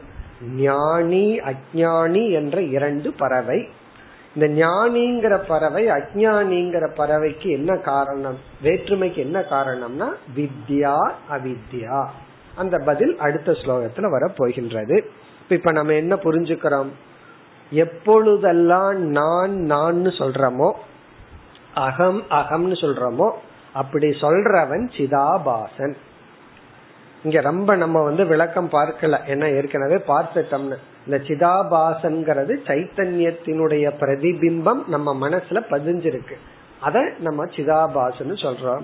[0.55, 3.69] ஞானி அஜானி என்ற இரண்டு பறவை.
[4.35, 8.37] இந்த ஞானிங்கிற பறவை அஜானிங்கிற பறவைக்கு என்ன காரணம்?
[8.63, 12.05] வேற்றுமைக்கு என்ன காரணம்னா வித்யா அவித்யா.
[12.55, 15.11] அந்த பதில் அடுத்த ஸ்லோகத்துல வர போகின்றது
[15.49, 16.87] இப்ப நம்ம என்ன புரிஞ்சுக்கிறோம்?
[17.73, 20.71] எப்பொழுதெல்லாம் நான் நான் சொல்றமோ
[21.73, 23.31] அகம் அகம்னு சொல்றமோ
[23.73, 25.93] அப்படி சொல்றவன் சிதாபாசன்.
[27.23, 29.17] இங்க ரொம்ப நம்ம வந்து விளக்கம் பார்க்கல.
[29.27, 30.77] ஏன்னா ஏற்கனவே பார்த்துட்டோம்னு.
[31.05, 36.35] இந்த சிதாபாசன்கிறது சைத்தன்யத்தினுடைய பிரதிபிம்பம் நம்ம மனசுல பதிஞ்சிருக்கு.
[36.81, 38.83] அத நம்ம சிதாபாசன் சொல்றோம்.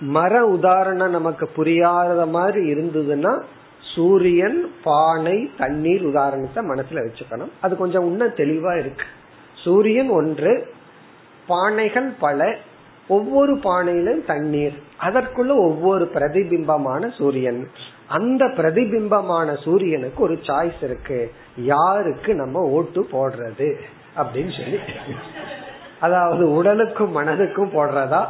[0.00, 3.42] மர உதாரணம் நமக்கு புரியாத மாதிரி இருந்ததுன்னா
[3.94, 7.50] சூரியன் பானை தண்ணீர் உதாரணத்தை மனசுல வச்சுக்கணும்.
[7.60, 9.04] அது கொஞ்சம் இன்னும் தெளிவா இருக்கு.
[9.54, 10.72] சூரியன் ஒன்று
[11.48, 12.56] பானைகள் பல
[13.08, 14.82] ஒவ்வொரு பானையிலும் தண்ணீர்.
[15.02, 17.70] அதற்குள்ள ஒவ்வொரு பிரதிபிம்பமான சூரியன்.
[18.06, 21.32] அந்த பிரதிபிம்பமான சூரியனுக்கு ஒரு சாய்ஸ் இருக்கு.
[21.56, 23.74] யாருக்கு நம்ம ஓட்டு போடுறது?
[24.16, 24.78] அப்படின்னு சொல்லி.
[26.00, 28.26] அதாவது உடலுக்கும் மனதுக்கும் போடுறதா?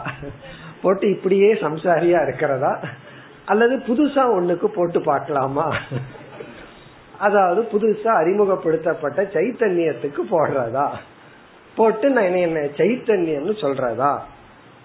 [0.82, 2.80] போட்டு இப்படியே சம்சாரியா இருக்கிறதா?
[3.48, 5.76] அல்லது புதுசா ஒண்ணுக்கு போட்டு பார்க்கலாமா?
[7.18, 10.88] அதாவது புதுசா அறிமுகப்படுத்தப்பட்ட சைத்தன்யத்துக்கு போடுறதா?
[11.76, 14.18] போட்டு நான் என்ன சைத்தன்யம்னு சொல்றதா?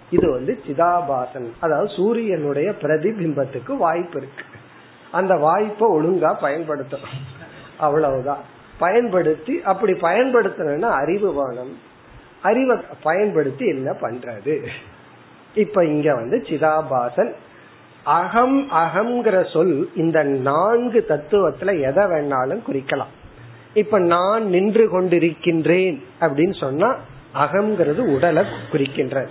[0.10, 1.49] இது வந்து சிதாபாசன்.
[1.60, 4.43] அதாவது சூரியனுடைய பிரதிபிம்பத்துக்கு வாய்ப்பு இருக்கு.
[5.12, 7.21] அந்த வாய்ப்பை ஒழுங்கா பயன்படுத்தணும்.
[7.78, 8.43] அவ்வளவுதான்.
[8.80, 11.78] பயன்படுத்தி அப்படி பயன்படுத்தணும்னா அறிவு வேணும்.
[12.41, 14.67] அறிவை பயன்படுத்தி என்ன பண்றது?
[15.56, 17.34] இப்ப இங்க வந்து சிதாபாசன்
[18.04, 23.13] அகம் அகம்ங்கிற சொல் இந்த நான்கு தத்துவத்துல எதை வேணாலும் குறிக்கலாம்.
[23.74, 26.96] இப்ப நான் நின்று கொண்டிருக்கின்றேன் அப்படின்னு சொன்னா
[27.36, 29.28] அகம்ங்கிறது உடலை குறிக்கின்றது.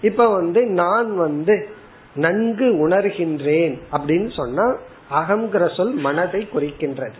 [0.00, 1.68] இப்ப வந்து நான் வந்து
[2.14, 4.76] நன்கு உணர்கின்றேன் அப்படின்னு சொன்னா
[5.12, 7.18] அகங்கிற சொல் மனதை குறிக்கின்றது.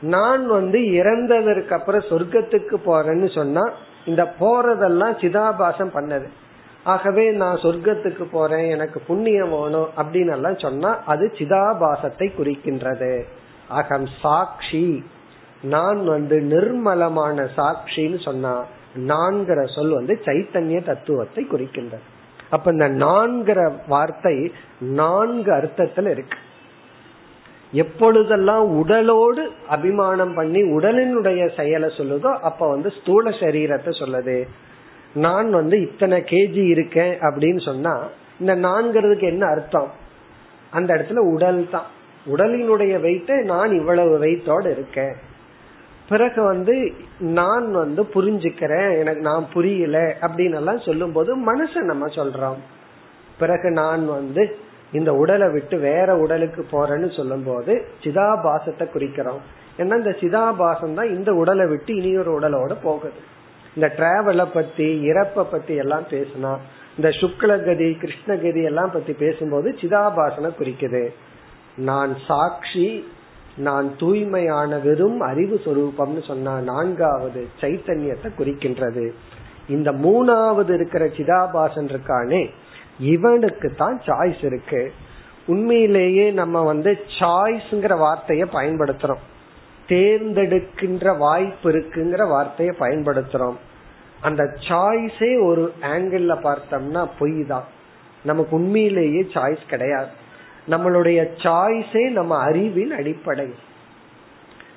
[0.00, 3.70] நான் வந்து இறந்ததற்கு அப்புறம் சொர்க்கத்துக்கு போறேன்னு சொன்னா
[4.04, 6.26] இந்த போறதெல்லாம் சிதாபாசம் பண்ணது.
[6.92, 13.12] ஆகவே நான் சொர்க்கத்துக்கு போறேன் எனக்கு புண்ணியம் வேணும் அப்படின்னு எல்லாம் சொன்னா அது சிதாபாசத்தை குறிக்கின்றது.
[13.68, 14.86] அகம் சாட்சி.
[15.74, 18.54] நான் வந்து நிர்மலமான சாட்சின்னு சொன்னா
[19.10, 22.04] நான்கிற சொல் வந்து சைத்தன்ய தத்துவத்தை குறிக்கின்றது.
[22.50, 24.36] அப்ப இந்த நான்கிற வார்த்தை
[25.00, 26.38] நான்கு அர்த்தத்துல இருக்கு.
[27.72, 34.38] எப்பொழுதெல்லாம் உடலோடு அபிமானம் பண்ணி உடலினுடைய செயலை சொல்லுதோ அப்ப வந்து ஸ்தூல சரீரத்தை சொல்லுது.
[35.16, 37.94] நான் வந்து இத்தனை கேஜி இருக்கேன் அப்படின்னு சொன்னா
[38.40, 39.90] இந்த நான்கிறதுக்கு என்ன அர்த்தம்?
[40.70, 41.86] அந்த இடத்துல உடல் தான்.
[42.26, 45.14] உடலினுடைய வெயிட்ட நான் இவ்வளவு வெயிட்டோட இருக்கேன்.
[46.08, 52.60] பிறகு வந்து நான் வந்து புரிஞ்சுக்கிறேன் எனக்கு நான் புரியல அப்படின்னு எல்லாம் சொல்லும் போது மனசை நம்ம சொல்றோம்.
[53.38, 54.56] பிறகு நான் வந்து
[54.92, 59.42] இந்த உடலை விட்டு வேற உடலுக்கு போறேன்னு சொல்லும் போது சிதாபாசத்தை குறிக்கிறோம்.
[59.78, 63.34] ஏன்னா இந்த சிதாபாசம் தான் இந்த உடலை விட்டு இனி ஒரு உடலோட போகுது.
[63.76, 66.52] இந்த டிராவலை பத்தி இறப்ப பத்தி எல்லாம் பேசினா
[66.96, 71.02] இந்த சுக்லகதி கிருஷ்ணகதி எல்லாம் பத்தி பேசும்போது சிதாபாசன குறிக்குது.
[71.76, 72.86] நான் சாட்சி
[73.56, 79.04] நான் தூய்மையான வெறும் அறிவு சொரூபம்னு சொன்ன நான்காவது சைத்தன்யத்தை குறிக்கின்றது.
[79.68, 82.50] இந்த மூணாவது இருக்கிற சிதாபாசன் இருக்கானே
[82.98, 84.92] இவனுக்கு தான் சாய்ஸ் இருக்கு.
[85.46, 89.24] உண்மையிலேயே நம்ம வந்து சாய்ஸ்ங்கிற வார்த்தைய பயன்படுத்துறோம்.
[89.88, 93.56] தேர்ந்தெடுக்கின்ற வாய்ப்பு இருக்குங்கிற வார்த்தையை பயன்படுத்துறோம்.
[94.20, 97.64] அந்த சாய்ஸே ஒரு ஆங்கிள் பார்த்தோம்னா பொய் தான்.
[98.24, 100.08] நமக்கு உண்மையிலேயே சாய்ஸ் கிடையாது.
[100.68, 103.54] நம்மளுடைய சாய்ஸே நம்ம அறிவின் அடிப்படை.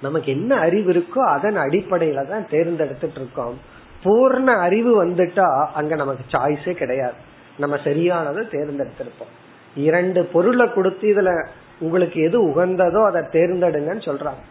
[0.02, 3.58] நமக்கு என்ன அறிவு இருக்கோ அதன் அடிப்படையில தான் தேர்ந்தெடுத்துட்டு இருக்கோம்.
[4.04, 7.14] பூர்ண அறிவு வந்துட்டா அங்க நமக்கு சாய்ஸே கிடையாது.
[7.58, 9.34] நம்ம சரியானதை தேர்ந்தெடுத்திருப்போம்.
[9.76, 11.48] இரண்டு பொருளை கொடுத்து இதுல
[11.80, 14.42] உங்களுக்கு எது உகந்ததோ அதை தேர்ந்தெடுங்கன்னு சொல்றாங்க.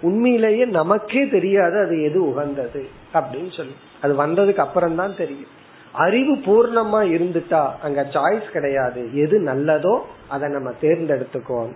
[0.00, 3.74] உண்மையிலேயே நமக்கே தெரியாது அது எது உகந்தது அப்படின்னு சொல்லி.
[4.00, 5.52] அது வந்ததுக்கு அப்புறம் தான் தெரியும்.
[5.92, 9.14] அறிவு பூர்ணமா இருந்துட்டா அங்க சாய்ஸ் கிடையாது.
[9.14, 9.94] எது நல்லதோ
[10.28, 11.70] அதை நம்ம தேர்ந்தெடுத்துக்கோம்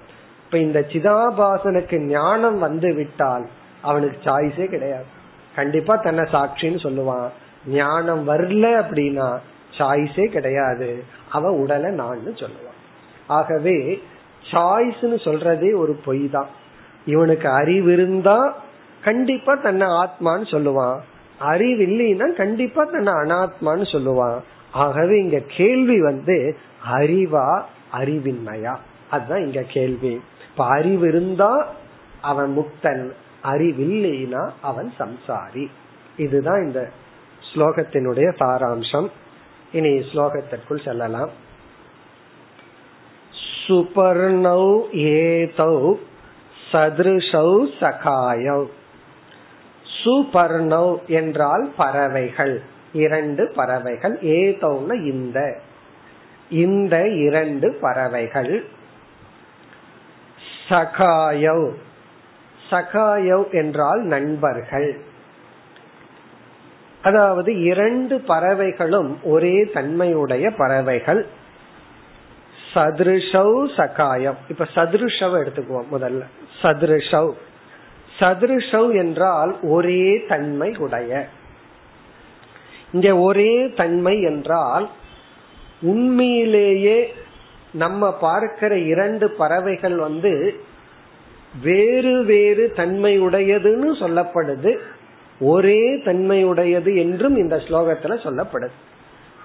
[0.44, 3.46] இப்ப இந்த சிதாபாசனுக்கு ஞானம் வந்து விட்டால்
[3.82, 5.08] அவனுக்கு சாய்ஸே கிடையாது.
[5.54, 7.28] கண்டிப்பா தன்னை சாட்சின்னு சொல்லுவான்.
[7.66, 9.28] ஞானம் வரல அப்படின்னா
[9.78, 11.02] சாய்ஸே கிடையாது.
[11.30, 12.78] அவ உடலை நான் சொல்லுவான்.
[13.26, 14.02] ஆகவே
[14.50, 16.48] சாய்ஸ்னு சொல்றதே ஒரு பொய் தான்.
[17.06, 18.56] இவனுக்கு அறிவு இருந்தா
[19.04, 20.98] கண்டிப்பா தன்னை ஆத்மான்னு சொல்லுவான்.
[21.38, 24.40] அறிவு இல்லைன்னா கண்டிப்பா தன்னை அனாத்மான்னு சொல்லுவான்.
[24.72, 26.56] ஆகவே இங்க கேள்வி வந்து
[26.92, 28.76] அறிவா அறிவின்மையா?
[29.10, 30.20] அதுதான் இங்க கேள்வி.
[30.50, 31.74] இப்ப அறிவு இருந்தா
[32.20, 33.10] அவன் முக்தன்.
[33.44, 35.66] அறிவில்லைனா அவன் சம்சாரி.
[36.16, 36.90] இதுதான் இந்த
[37.54, 39.08] ஸ்லோகத்தினுடைய சாராம்சம்.
[39.72, 41.30] இனி ஸ்லோகத்திற்குள் செல்லலாம்.
[43.68, 45.94] சுபர்ணௌ ஏதௌ
[46.72, 48.64] சதுருஷௌ சகாயௌ
[50.04, 52.62] சுபர்ணௌ என்றால் பறவைகள்.
[52.92, 54.18] இரண்டு பறவைகள்.
[54.22, 55.60] ஏதௌன இந்த.
[56.50, 58.64] இந்த இரண்டு பறவைகள்.
[60.68, 61.70] சகாயௌ.
[62.70, 65.00] சகாயவ் என்றால் நண்பர்கள்.
[67.02, 71.26] அதாவது இரண்டு பறவைகளும் ஒரே தன்மையுடைய பறவைகள்.
[72.74, 74.36] சதுருஷௌ சகாயம்.
[74.48, 76.22] இப்ப சதுருஷவ் எடுத்துக்குவோம் முதல்ல.
[76.62, 77.32] சதுருஷவ்
[78.20, 81.28] சதுருஷவ் என்றால் ஒரே தன்மை உடைய.
[82.92, 84.88] இங்க ஒரே தன்மை என்றால்
[85.82, 87.12] உண்மையிலேயே
[87.72, 90.60] நம்ம பார்க்கிற இரண்டு பறவைகள் வந்து
[91.62, 94.78] வேறு வேறு தன்மை உடையதுன்னு சொல்லப்படுது.
[95.40, 98.76] ஒரே தன்மை உடையது என்றும் இந்த ஸ்லோகத்துல சொல்லப்படுது.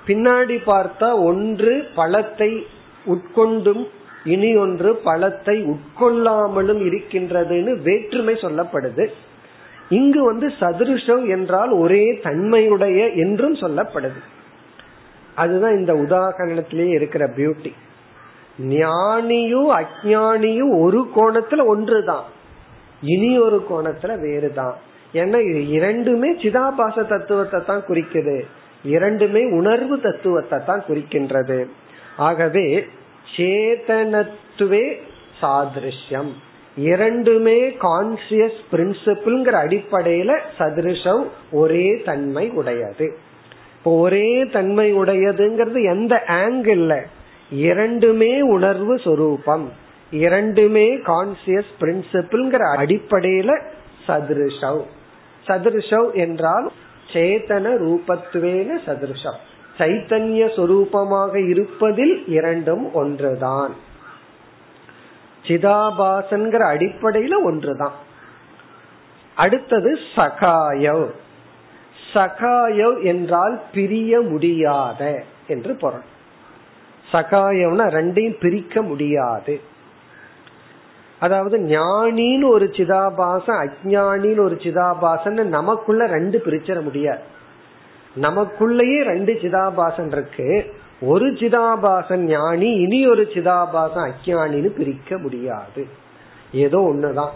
[0.08, 2.68] பின்னாடி பார்த்தா ஒன்று பழத்தை
[3.08, 3.84] உட்கொண்டும்
[4.24, 9.08] இனி ஒன்று பழத்தை உட்கொள்ளாமலும் இருக்கின்றதுன்னு வேற்றுமை சொல்லப்படுது.
[9.90, 14.22] இங்கு வந்து சதுருஷம் என்றால் ஒரே தன்மையுடைய என்றும் சொல்லப்படுது.
[15.36, 17.72] அதுதான் இந்த உதாகரணத்திலேயே இருக்கிற பியூட்டி
[18.60, 22.26] ஞானியும் அஜானியும் ஒரு கோணத்துல ஒன்றுதான்.
[23.02, 24.76] இனி ஒரு கோணத்துல வேறுதான்.
[25.14, 28.46] ஏன்னா இது இரண்டுமே சிதாபாச தத்துவத்தை தான் குறிக்குது.
[28.84, 31.68] இரண்டுமே உணர்வு தத்துவத்தை தான் குறிக்கின்றது.
[32.18, 32.86] ஆகவே
[33.38, 35.00] சேதனத்துவே
[35.42, 36.32] சாதிருஷ்யம்.
[36.78, 43.18] இரண்டுமே கான்சியஸ் பிரின்சிபிள்ங்கிற அடிப்படையில சதிருஷம் ஒரே தன்மை உடையது.
[43.78, 47.02] இப்போ ஒரே தன்மை உடையதுங்கிறது எந்த ஆங்கிள்
[47.52, 49.72] இரண்டுமே உணர்வு சொரூபம்.
[50.12, 53.62] இரண்டுமே கான்சியஸ் பிரின்சிபிள்ங்கிற அடிப்படையில
[54.08, 54.82] சதிருஷவ்
[55.48, 56.72] சதிருஷவ் என்றால்
[57.14, 59.40] சேதன ரூபத்துவேன சதிருஷம்.
[59.78, 63.74] சைத்தன்ய சொரூபமாக இருப்பதில் இரண்டும் ஒன்றுதான்.
[65.44, 67.94] சிதாபாசன்கிற அடிப்படையில ஒன்றுதான்.
[69.36, 71.10] அடுத்தது சகாயவ்.
[72.14, 76.04] சகாயவ் என்றால் பிரிய முடியாத என்று பொருள்.
[77.12, 79.62] சகாயம்னா ரெண்டையும் பிரிக்க முடியாது.
[81.20, 87.32] அதாவது ஞானின்னு ஒரு சிதாபாசன் அஜானின்னு ஒரு சிதாபாசன் நமக்குள்ள ரெண்டு பிரிச்சிட முடியாது.
[88.16, 90.74] நமக்குள்ளேயே ரெண்டு சிதாபாசன் இருக்கு.
[91.02, 95.88] ஒரு சிதாபாசன் ஞானி இனி ஒரு சிதாபாசன் அஜானின்னு பிரிக்க முடியாது.
[96.52, 97.30] ஏதோ ஒண்ணுதான்.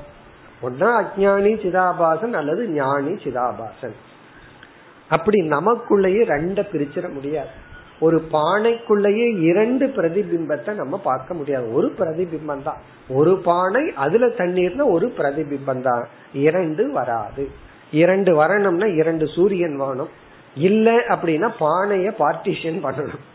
[0.61, 3.95] ஒன்னா அஜானி சிதாபாசன் அல்லது ஞானி சிதாபாசன்.
[5.09, 7.47] அப்படி நமக்குள்ளேயே ரெண்ட பிரிச்சிட முடியாது.
[7.99, 11.73] ஒரு பானைக்குள்ளேயே இரண்டு பிரதிபிம்பத்தை நம்ம பார்க்க முடியாது.
[11.73, 12.77] ஒரு பிரதிபிம்பம் தான்.
[13.09, 16.07] ஒரு பானை அதுல தண்ணீர்னா ஒரு பிரதிபிம்பம் தான்.
[16.33, 17.49] இரண்டு வராது.
[17.91, 20.25] இரண்டு வரணும்னா இரண்டு சூரியன் வேணும்.
[20.57, 23.25] இல்ல அப்படின்னா பானைய பார்ட்டிஷன் பண்ணணும்.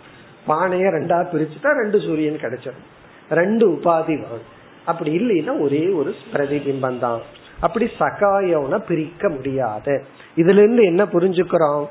[0.49, 2.83] பானைய ரெண்டா பிரிச்சுட்டா ரெண்டு சூரியன் கிடைச்சிடும்
[3.31, 4.61] ரெண்டு உபாதி வரும்.
[4.87, 7.21] அப்படி இல்லைன்னா ஒரே ஒரு பிரதிபிம்பம் தான்.
[7.61, 10.05] அப்படி சகாயம்னா பிரிக்க முடியாது.
[10.37, 11.87] இதுல இருந்து என்ன புரிஞ்சுக்கிறோம்?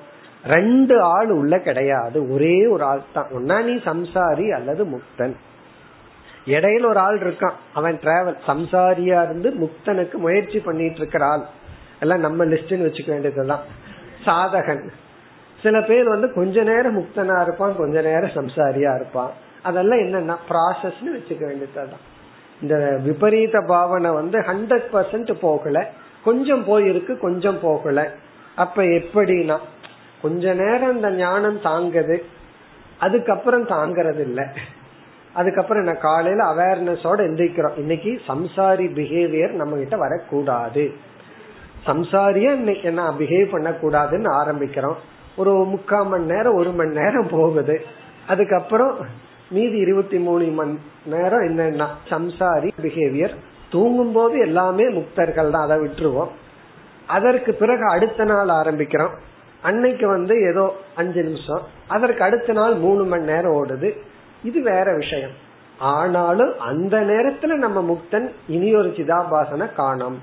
[0.46, 2.32] ரெண்டு ஆள் உள்ள கிடையாது.
[2.32, 3.28] ஒரே ஒரு ஆள் தான்.
[3.34, 5.36] ஒன்னா நீ சம்சாரி அல்லது முக்தன்.
[6.46, 7.54] இடையில ஒரு ஆள் இருக்கான்.
[7.74, 11.46] அவன் டிராவல் சம்சாரியா இருந்து முக்தனுக்கு முயற்சி பண்ணிட்டு இருக்கிற ஆள்
[12.00, 13.60] எல்லாம் நம்ம லிஸ்ட்னு வச்சுக்க வேண்டியதுதான்.
[14.26, 14.92] சாதகன்.
[15.64, 19.32] சில பேர் வந்து கொஞ்ச நேரம் முக்தனா இருப்பான் கொஞ்ச நேரம் சம்சாரியா இருப்பான்.
[19.64, 22.10] அதெல்லாம் என்னன்னா ப்ராசஸ்னு வச்சுக்க வேண்டியதுதான்.
[22.62, 25.90] இந்த விபரீத பாவனை வந்து ஹண்ட்ரட் பர்சன்ட் போகல.
[26.24, 28.12] கொஞ்சம் போயிருக்கு கொஞ்சம் போகல.
[28.56, 29.58] அப்ப எப்படின்னா
[30.22, 32.24] கொஞ்ச நேரம் இந்த ஞானம் தாங்குது
[33.00, 34.46] அதுக்கப்புறம் தாங்கறது இல்லை
[35.34, 37.78] அதுக்கப்புறம் என்ன காலையில அவேர்னஸோட எந்திரிக்கிறோம்.
[37.78, 40.92] இன்னைக்கு சம்சாரி பிஹேவியர் நம்ம கிட்ட வரக்கூடாது.
[41.86, 44.96] சம்சாரியா இன்னைக்கு என்ன பிஹேவ் பண்ணக்கூடாதுன்னு ஆரம்பிக்கிறோம்.
[45.42, 47.76] ஒரு முக்கால் மணி நேரம் ஒரு மணி நேரம் போகுது.
[48.28, 48.94] அதுக்கப்புறம்
[49.50, 50.76] மீதி இருபத்தி மூணு மணி
[51.16, 53.36] நேரம் என்னன்னா சம்சாரி பிஹேவியர்
[53.74, 56.32] தூங்கும் போது எல்லாமே முக்தர்கள் தான் அதை விட்டுருவோம்.
[57.18, 59.16] அதற்கு பிறகு அடுத்த நாள் ஆரம்பிக்கிறோம்.
[59.62, 61.64] அன்னைக்கு வந்து ஏதோ அஞ்சு நிமிஷம்.
[61.88, 63.90] அதற்கு அடுத்த நாள் மூணு மணி நேரம் ஓடுது.
[64.44, 65.36] இது வேற விஷயம்.
[65.96, 70.18] ஆனாலும் அந்த நேரத்துல நம்ம முக்தன் இனி ஒரு சிதாபாசனை காணும்.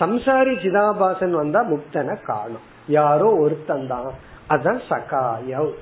[0.00, 2.64] சம்சாரி சிதாபாசன் வந்தா முக்தனை காணும்.
[2.98, 4.10] யாரோ ஒருத்தன் தான்.
[4.46, 5.72] அதுதான் சகாயவ்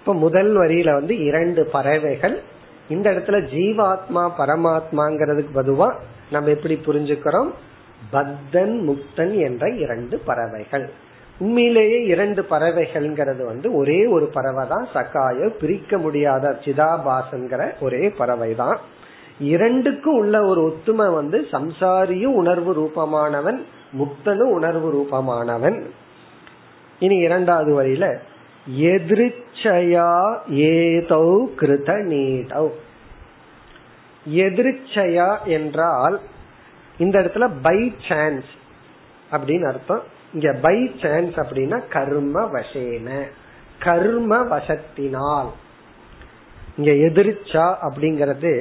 [0.00, 2.42] இப்ப முதல் வரியில வந்து இரண்டு பறவைகள்.
[2.88, 5.94] இந்த இடத்துல ஜீவாத்மா பரமாத்மாங்கிறதுக்கு பதுவா
[6.30, 7.50] நம்ம எப்படி புரிஞ்சுக்கிறோம்?
[8.10, 10.90] பத்தன் முக்தன் என்ற இரண்டு பறவைகள்.
[11.38, 18.78] உண்மையிலேயே இரண்டு பறவைகள்ங்கிறது வந்து ஒரே ஒரு பறவை தான் சகாய பிரிக்க முடியாத சிதாபாசங்கிற ஒரே பறவை தான்
[19.38, 23.62] இரண்டுக்கும் உள்ள ஒரு ஒத்துமை வந்து சம்சாரியும் உணர்வு ரூபமானவன்
[23.98, 25.82] முக்தனும் உணர்வு ரூபமானவன்.
[27.04, 28.06] இனி இரண்டாவது வரியில
[28.94, 30.10] எதிர்ச்சயா
[30.72, 31.22] ஏதோ
[31.60, 32.66] கிருத நீடௌ
[34.46, 36.16] எதிர்ச்சயா என்றால்
[36.98, 38.50] இந்த இடத்துல பை சான்ஸ்
[39.34, 40.04] அப்படின்னு அர்த்தம்.
[40.34, 43.08] இங்க பை சான்ஸ் அப்படின்னா கர்ம வசேன
[43.86, 45.50] கர்ம வசத்தினால்.
[46.78, 48.52] இங்க எதிர்ச்சா அப்படிங்கறது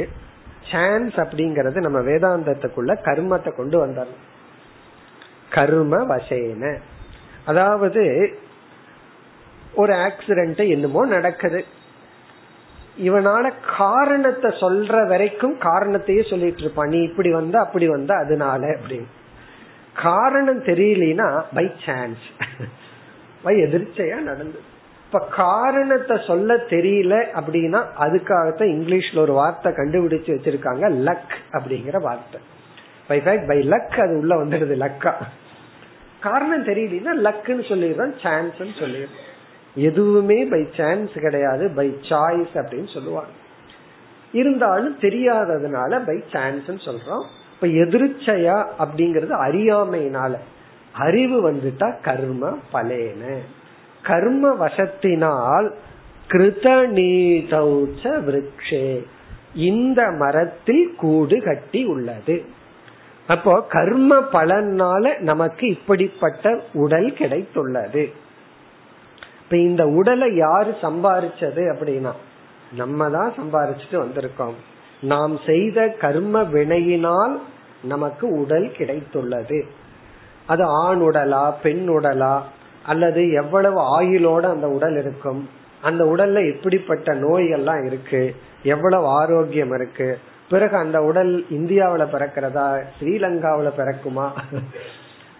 [0.72, 4.14] சான்ஸ் அப்படிங்கறது நம்ம வேதாந்தத்துக்குள்ள கர்மத்தை கொண்டு வந்தார்
[5.56, 6.64] கர்ம வசேன.
[7.46, 8.04] அதாவது
[9.76, 11.62] ஒரு ஆக்சிடென்ட் என்னமோ நடக்குது.
[13.08, 13.46] இவனால
[13.78, 16.90] காரணத்தை சொல்ற வரைக்கும் காரணத்தையே சொல்லிட்டு இருப்பான்.
[16.90, 19.10] நீ இப்படி வந்த அப்படி வந்த அதனால அப்படின்னு.
[20.06, 22.28] காரணம் தெரியலனா பை சான்ஸ்
[23.44, 24.60] பை எதிர்ச்சையா நடந்து.
[25.08, 32.40] இப்ப காரணத்தை சொல்ல தெரியல அப்படின்னா அதுக்காகத்தான் இங்கிலீஷ்ல ஒரு வார்த்தை கண்டுபிடிச்சு வச்சிருக்காங்க லக் அப்படிங்கிற வார்த்தை.
[33.08, 35.14] பை ஃபேக்ட் பை லக் அது உள்ள வந்துடுது லக்கா
[36.24, 39.22] காரணம் தெரியலனா லக்குன்னு சொல்லிடுறோம் சான்ஸ் சொல்லிடுறோம்.
[39.76, 43.30] எதுவுமே பை சான்ஸ் கிடையாது பை சாய்ஸ் அப்படின்னு சொல்லுவாங்க.
[44.32, 47.26] இருந்தாலும் தெரியாததுனால பை சான்ஸ் சொல்றோம்.
[47.54, 50.38] இப்ப எதிர்ச்சையா அப்படிங்கறது அறியாமையினால.
[50.92, 53.38] அறிவு வந்துட்டா கர்ம பலேன.
[54.04, 55.72] கர்ம வசத்தினால்
[56.28, 59.06] கிருத நீதௌச்ச விரக்ஷே.
[59.56, 62.46] இந்த மரத்தில் கூடு கட்டி உள்ளது.
[63.28, 68.14] அப்போ கர்ம பலனால நமக்கு இப்படிப்பட்ட உடல் கிடைத்துள்ளது.
[69.44, 72.12] இப்ப இந்த உடலை யாரு சம்பாரிச்சது அப்படின்னா
[72.76, 74.54] நம்ம தான் சம்பாரிச்சுட்டு வந்திருக்கோம்.
[75.02, 77.40] நாம் செய்த கர்ம வினையினால்
[77.84, 79.62] நமக்கு உடல் கிடைத்துள்ளது.
[80.48, 82.42] அது ஆண் உடலா பெண் உடலா
[82.86, 85.50] அல்லது எவ்வளவு ஆயுளோட அந்த உடல் இருக்கும்
[85.82, 90.18] அந்த உடல்ல எப்படிப்பட்ட நோய்கள்லாம் இருக்கு எவ்வளவு ஆரோக்கியம் இருக்கு
[90.54, 92.66] பிறகு அந்த உடல் இந்தியாவில பிறக்கிறதா
[92.98, 94.28] ஸ்ரீலங்காவில பிறக்குமா?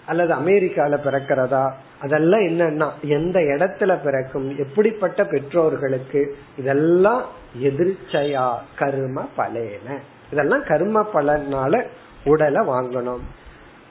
[0.06, 1.64] அல்லது அமெரிக்கால பிறக்கிறதா?
[2.02, 6.22] அதெல்லாம் என்னன்னா எந்த இடத்துல பிறக்கும் எப்படிப்பட்ட பெற்றோர்களுக்கு
[6.58, 7.24] இதெல்லாம்
[7.62, 9.88] எதிர்ச்சையா கர்ம பலேன.
[10.32, 11.84] இதெல்லாம் கர்ம பலனால
[12.26, 13.24] உடலை வாங்கணும்.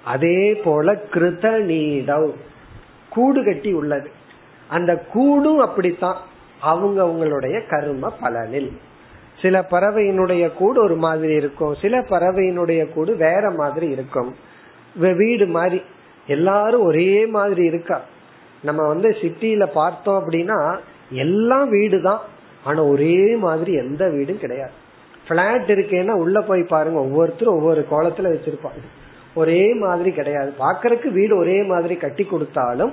[0.04, 2.30] அதே போல கிருத நீடவ்
[3.08, 4.11] கூடு கட்டி உள்ளது.
[4.68, 6.20] அந்த கூடும் அப்படித்தான்
[6.61, 8.70] அவங்க அவங்களுடைய கர்ம பலனில்.
[9.42, 11.75] சில பறவையினுடைய கூடு ஒரு மாதிரி இருக்கும்.
[11.75, 14.35] சில பறவையினுடைய கூடு வேற மாதிரி இருக்கும்.
[14.94, 15.83] வீடு மாதிரி.
[16.27, 18.00] எல்லாரும் ஒரே மாதிரி இருக்கா?
[18.62, 20.79] நம்ம வந்து சிட்டியில பார்த்தோம் அப்படின்னா
[21.10, 22.21] எல்லாம் வீடு தான்
[22.64, 24.71] ஆனா ஒரே மாதிரி எந்த வீடும் கிடையாது.
[25.29, 27.00] பிளாட் இருக்கேன்னா உள்ள போய் பாருங்க.
[27.00, 28.85] ஒவ்வொருத்தரும் ஒவ்வொரு கோலத்துல வச்சிருப்பாங்க.
[29.35, 30.52] ஒரே மாதிரி கிடையாது.
[30.58, 32.92] பாக்குறதுக்கு வீடு ஒரே மாதிரி கட்டி கொடுத்தாலும்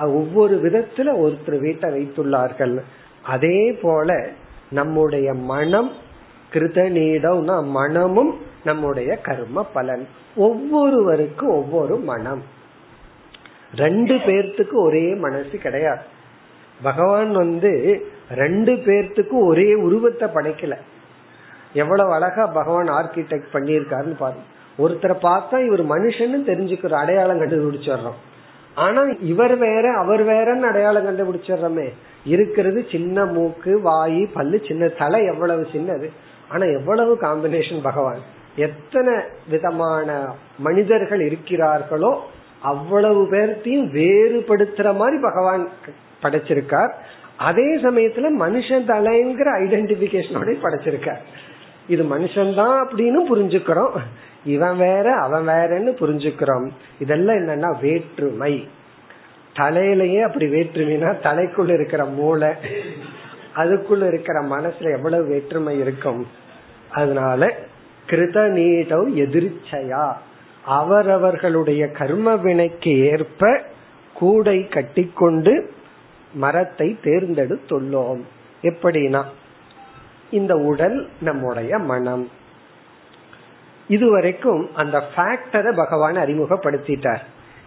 [0.00, 2.80] ஒவ்வொரு விதத்துல ஒருத்தர் வீட்டை வைத்துள்ளார்கள்.
[3.22, 4.28] அதே போல
[4.72, 5.92] நம்முடைய மனம்
[6.52, 10.08] கிருதநீடம்னா மனமும் நம்முடைய கர்ம பலன்.
[10.36, 12.42] ஒவ்வொருவருக்கும் ஒவ்வொரு மனம்.
[13.76, 16.02] ரெண்டு பேர்த்துக்கு ஒரே மனசு கிடையாது.
[16.82, 18.02] பகவான் வந்து
[18.34, 20.76] ரெண்டு பேர்த்துக்கும் ஒரே உருவத்தை படைக்கல.
[21.72, 24.44] எவ்வளவு அழகா பகவான் ஆர்கிடெக்ட் பண்ணியிருக்காருன்னு பாருங்க.
[24.78, 28.20] ஒருத்தரை பார்த்தா இவர் மனுஷன்னு தெரிஞ்சுக்கிற அடையாளம் கண்டுபிடிச்சிடுறோம்.
[28.74, 31.88] ஆனா இவர் வேற அவர் வேறன்னு அடையாளம் கண்டுபிடிச்சிடுறோமே.
[32.24, 36.10] இருக்கிறது சின்ன மூக்கு வாய் பல்லு சின்ன தலை எவ்வளவு சின்னது.
[36.48, 38.18] ஆனா எவ்வளவு காம்பினேஷன் பகவான்.
[38.56, 39.14] எத்தனை
[39.48, 42.18] விதமான மனிதர்கள் இருக்கிறார்களோ
[42.62, 45.68] அவ்வளவு பேர்த்தையும் வேறுபடுத்துற மாதிரி பகவான்
[46.22, 46.92] படைச்சிருக்கார்.
[47.36, 51.18] அதே சமயத்துல மனுஷன் தலைங்கிற ஐடென்டிபிகேஷனோட படைச்சிருக்கார்.
[51.88, 53.90] இது மனுஷன்தான் அப்படின்னு புரிஞ்சுக்கிறோம்.
[54.44, 56.70] இவன் வேற அவன் வேறன்னு புரிஞ்சுக்கிறோம்.
[56.98, 58.68] இதெல்லாம் என்னன்னா வேற்றுமை.
[59.56, 62.48] தலையிலேயே அப்படி வேற்றுமைனா தலைக்குள்ள இருக்கிற மூளை
[63.54, 66.26] அதுக்குள்ள இருக்கிற மனசுல எவ்வளவு வேற்றுமை இருக்கும்?
[66.90, 67.46] அதனால
[68.06, 70.12] கிருத நீடவ் எதிர்ச்சையா.
[70.64, 73.62] அவரவர்களுடைய கர்ம வினைக்கு ஏற்ப
[74.14, 75.72] கூடை கட்டிக்கொண்டு
[76.32, 78.20] மரத்தை தேர்ந்தெடுத்துள்ளோம்.
[78.62, 79.24] எப்படின்னா
[80.30, 82.30] இந்த உடல் நம்முடைய மனம்.
[83.88, 87.20] இதுவரைக்கும் அந்த ஃபேக்டரை பகவான் அறிமுகப்படுத்திட்டார்.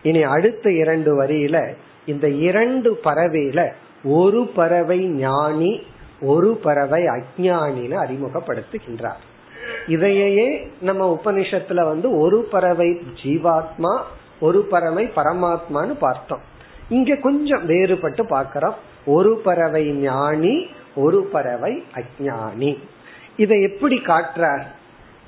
[0.04, 1.74] இனி அடுத்த இரண்டு வரியில
[2.06, 3.72] இந்த இரண்டு பறவையில
[4.04, 5.84] ஒரு பறவை ஞானி
[6.22, 9.22] ஒரு பறவை அஜானின்னு அறிமுகப்படுத்துகின்றார்.
[9.88, 14.02] இதையே நம்ம உபனிஷத்துல வந்து ஒரு பறவை ஜீவாத்மா
[14.40, 16.42] ஒரு பறவை பரமாத்மான்னு பார்த்தோம்.
[16.90, 18.76] இங்க கொஞ்சம் வேறுபட்டு பார்க்கிறோம்.
[19.06, 22.78] ஒரு பறவை ஞானி ஒரு பறவை அஜானி
[23.38, 24.64] இதை எப்படி காட்டுறார்?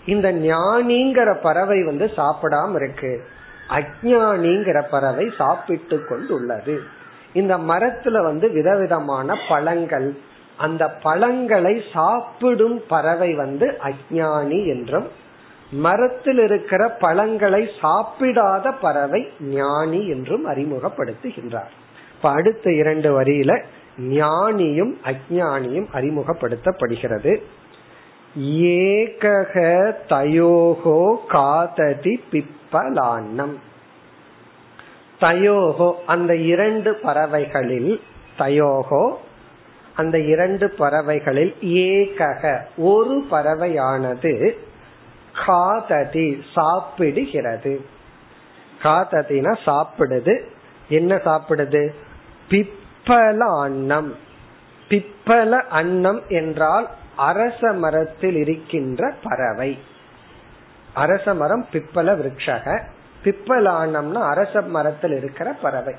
[0.07, 3.11] இந்த ஞானிங்கிற பறவை வந்து சாப்பிடாம இருக்கு.
[3.69, 6.75] அஜானிங்கிற பறவை சாப்பிட்டு கொண்டுள்ளது.
[7.33, 10.09] இந்த மரத்துல வந்து விதவிதமான பழங்கள்
[10.57, 15.07] அந்த பழங்களை சாப்பிடும் பறவை வந்து அஜானி என்றும்
[15.71, 21.73] மரத்தில் இருக்கிற பழங்களை சாப்பிடாத பறவை ஞானி என்றும் அறிமுகப்படுத்துகின்றார்.
[22.15, 23.51] இப்ப அடுத்த இரண்டு வரியில
[23.99, 27.33] ஞானியும் அஜானியும் அறிமுகப்படுத்தப்படுகிறது.
[28.39, 33.55] ஏகக தயோகோ காததி பிப்பலான்னம்.
[35.19, 38.01] தயோகோ அந்த இரண்டு பறவைகளில்
[38.39, 39.15] தயோகோ
[39.95, 44.51] அந்த இரண்டு பறவைகளில் ஏகக ஒரு பறவையானது
[45.47, 47.81] காததி சாப்பிடுகிறது.
[48.83, 50.43] காததினா சாப்பிடுது.
[50.89, 51.89] என்ன சாப்பிடுது?
[52.49, 54.15] பிப்பல அன்னம்
[54.89, 56.87] பிப்பல அன்னம் என்றால்
[57.17, 59.79] அரச மரத்தில் இருக்கின்ற பறவை.
[60.93, 62.81] அரச மரம் பிப்பல விரக்ஷக
[63.23, 65.95] பிப்பலானம்னா அரச மரத்தில் இருக்கிற பறவை.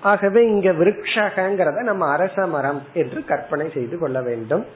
[0.00, 4.66] ஆகவே இங்க விரக்ஷகங்கிறத நம்ம அரச மரம் என்று கற்பனை செய்து கொள்ள வேண்டும்.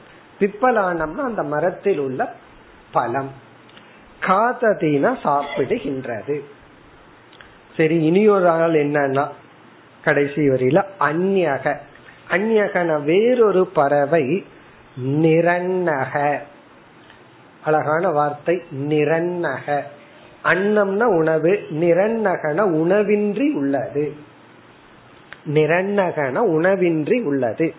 [0.41, 2.32] பிப்பலானம்னா அந்த மரத்தில் உள்ள
[2.93, 3.30] பழம்.
[4.20, 6.41] காததீனா சாப்பிடுகின்றது.
[7.76, 9.28] சரி இனி ஒரு ஆள் என்னன்னா
[10.05, 11.78] கடைசி வரியில அந்நக
[12.30, 14.47] அந்நகன வேறொரு பறவை
[15.05, 16.38] நிரன்னக.
[17.64, 19.80] அழகான வார்த்தை நிரன்னக.
[20.44, 24.14] அன்னம்னா உணவு நிரன்னகன உணவின்றி உள்ளது.
[25.47, 27.74] நிரன்னகன உணவின்றி உள்ளது.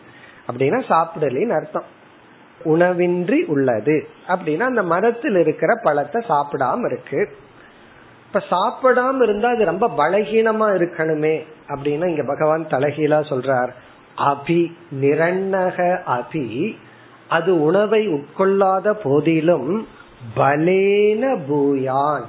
[0.52, 1.96] அப்படின்னா சாப்பிடலின் அர்த்தம்.
[2.66, 4.08] உணவின்றி உள்ளது.
[4.28, 7.30] அப்படின்னா அந்த மரத்தில் இருக்கிற பழத்தை சாப்பிடாம இருக்கு.
[8.26, 13.70] இப்ப சாப்பிடாம இருந்தா அது ரொம்ப பலகீனமா இருக்கணுமே அப்படின்னா இங்க பகவான் தலைகீழா சொல்றார்.
[14.18, 16.78] அபி நிரண்ணக அபி.
[17.30, 19.88] அது உணவை உட்கொள்ளாத போதிலும்
[20.36, 22.26] பலேன பூயான்.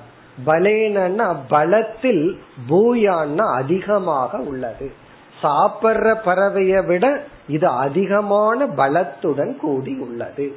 [0.46, 2.38] பலேனன்னா பலத்தில்
[2.68, 4.92] பூயான்னா அதிகமாக உள்ளது.
[5.42, 10.54] சாப்பிடுற பறவைய விட இது அதிகமான பலத்துடன் கூடி உள்ளது.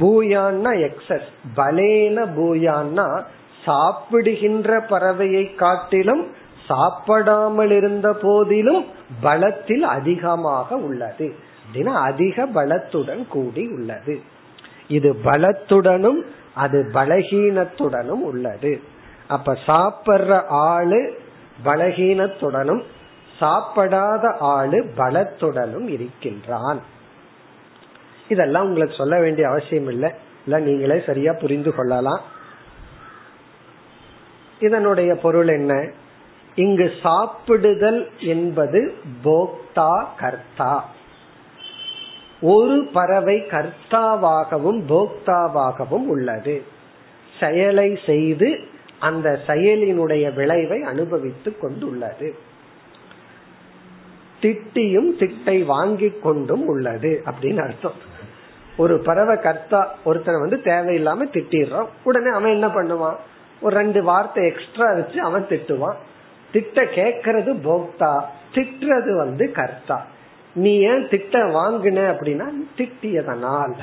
[0.00, 3.22] பூயான்னா எக்ஸஸ் பலேன பூயான்னா
[3.64, 6.26] சாப்பிடுகின்ற பறவையை காட்டிலும்
[6.66, 8.86] சாப்பிடாமல் இருந்த போதிலும்
[9.20, 11.50] பலத்தில் அதிகமாக உள்ளது.
[11.72, 14.20] அப்படின்னா அதிக பலத்துடன் கூடி உள்ளது.
[14.88, 16.22] இது பலத்துடனும்
[16.54, 18.82] அது பலகீனத்துடனும் உள்ளது.
[19.28, 21.20] அப்ப சாப்பிடுற ஆளு
[21.64, 22.82] பலகீனத்துடனும்
[23.40, 26.82] சாப்பிடாத ஆளு பலத்துடனும் இருக்கின்றான்.
[28.28, 30.10] இதெல்லாம் உங்களுக்கு சொல்ல வேண்டிய அவசியம் இல்லை.
[30.44, 32.20] இல்ல நீங்களே சரியா புரிந்து கொள்ளலாம்.
[34.60, 35.90] இதனுடைய பொருள் என்ன?
[36.54, 38.94] இங்கு சாப்பிடுதல் என்பது
[39.24, 40.88] போக்தா கர்த்தா.
[42.42, 46.62] ஒரு பறவை கர்த்தாவாகவும் போக்தாவாகவும் உள்ளது.
[47.40, 48.58] செயலை செய்து
[48.98, 52.34] அந்த செயலினுடைய விளைவை அனுபவித்துக் கொண்டுள்ளது.
[54.40, 57.92] திட்டியும் திட்டை வாங்கி கொண்டும் உள்ளது அப்படின்னு அர்த்தம்.
[58.76, 61.88] ஒரு பறவை கர்த்தா ஒருத்தனை வந்து தேவையில்லாம திட்டிடுறான்.
[62.04, 63.16] உடனே அவன் என்ன பண்ணுவான்?
[63.60, 65.94] ஒரு ரெண்டு வார்த்தை எக்ஸ்ட்ரா வச்சு அவன் திட்டுவான்.
[66.52, 68.24] திட்ட கேட்கறது போக்தா
[68.54, 70.06] திட்டுறது வந்து கர்த்தா.
[70.54, 73.74] நீ ஏன் திட்ட வாங்கின அப்படின்னா திட்டியதனால்.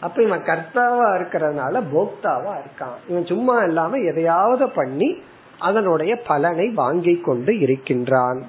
[0.00, 2.98] அப்ப இவன் கர்த்தாவா இருக்கிறதுனால போக்தாவா இருக்கான்.
[3.08, 5.22] இவன் சும்மா இல்லாம எதையாவது பண்ணி
[5.58, 8.42] அதனுடைய பலனை வாங்கி கொண்டு இருக்கின்றான்.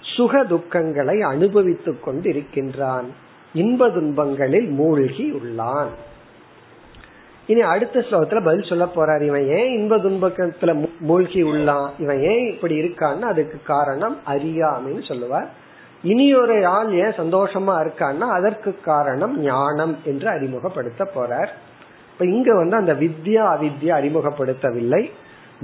[0.00, 3.06] சுக துக்கங்களை அனுபவித்துக் கொண்டு இருக்கின்றான்.
[3.54, 5.88] இன்ப துன்பங்களில் மூழ்கி உள்ளான்.
[7.46, 9.22] இனி அடுத்த ஸ்லோகத்துல பதில் சொல்ல போறார்.
[9.22, 11.90] இவன் ஏன் இன்ப துன்பத்துல மூழ்கி உள்ளான்?
[11.98, 15.50] இவன் ஏன் இப்படி இருக்கான்னு அதுக்கு காரணம் அறியாமைன்னு சொல்லுவார்.
[16.02, 21.48] இனி ஒரு ஆள் ஏன் சந்தோஷமா இருக்கான்னா அதற்கு காரணம் ஞானம் என்று அறிமுகப்படுத்த போறார்.
[22.12, 25.10] இப்ப இங்க வந்து அந்த வித்யா அவித்யா அறிமுகப்படுத்தவில்லை.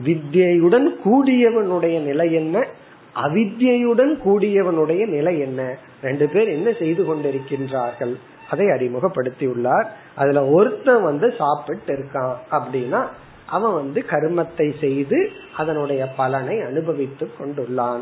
[0.04, 2.66] வித்யுடன் கூடியவனுடைய நிலை என்ன?
[3.14, 5.76] அவித்யுடன் கூடியவனுடைய நிலை என்ன?
[6.02, 8.14] ரெண்டு பேர் என்ன செய்து கொண்டிருக்கின்றார்கள்?
[8.50, 9.86] அதை அறிமுகப்படுத்தியுள்ளார்.
[10.14, 13.06] அதுல ஒருத்தன் வந்து சாப்பிட்டு இருக்கான் அப்படின்னா
[13.46, 18.00] அவன் வந்து கர்மத்தை செய்து அதனுடைய பலனை அனுபவித்து கொண்டுள்ளான்.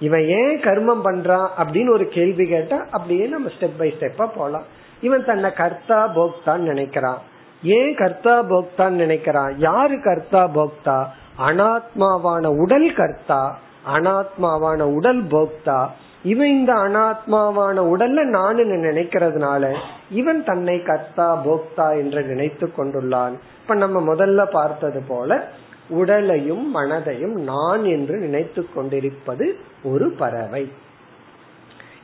[0.00, 4.62] இவன் ஏன் கர்மம் பண்றான் அப்படின்னு ஒரு கேள்வி கேட்டா அப்படியே நம்ம ஸ்டெப் பை ஸ்டெப்பா போலாம்.
[5.00, 7.18] இவன் தன்னை கர்த்தா போக்தான்னு நினைக்கிறான்.
[7.62, 9.52] ஏன் கர்த்தா போக்தான்னு நினைக்கிறான்?
[9.56, 11.04] யாரு கர்த்தா போக்தா?
[11.38, 13.58] அனாத்மாவான உடல் கர்த்தா.
[13.94, 15.86] அனாத்மாவான உடல் போக்தா.
[16.22, 19.76] இவன் இந்த அனாத்மாவான உடல்ல நான் நினைக்கிறதுனால
[20.10, 23.32] இவன் தன்னை கர்த்தா போக்தா என்று நினைத்து கொண்டுள்ளான்.
[23.62, 25.48] இப்ப நம்ம முதல்ல பார்த்தது போல
[25.88, 30.72] உடலையும் மனதையும் நான் என்று நினைத்து கொண்டிருப்பது ஒரு பறவை.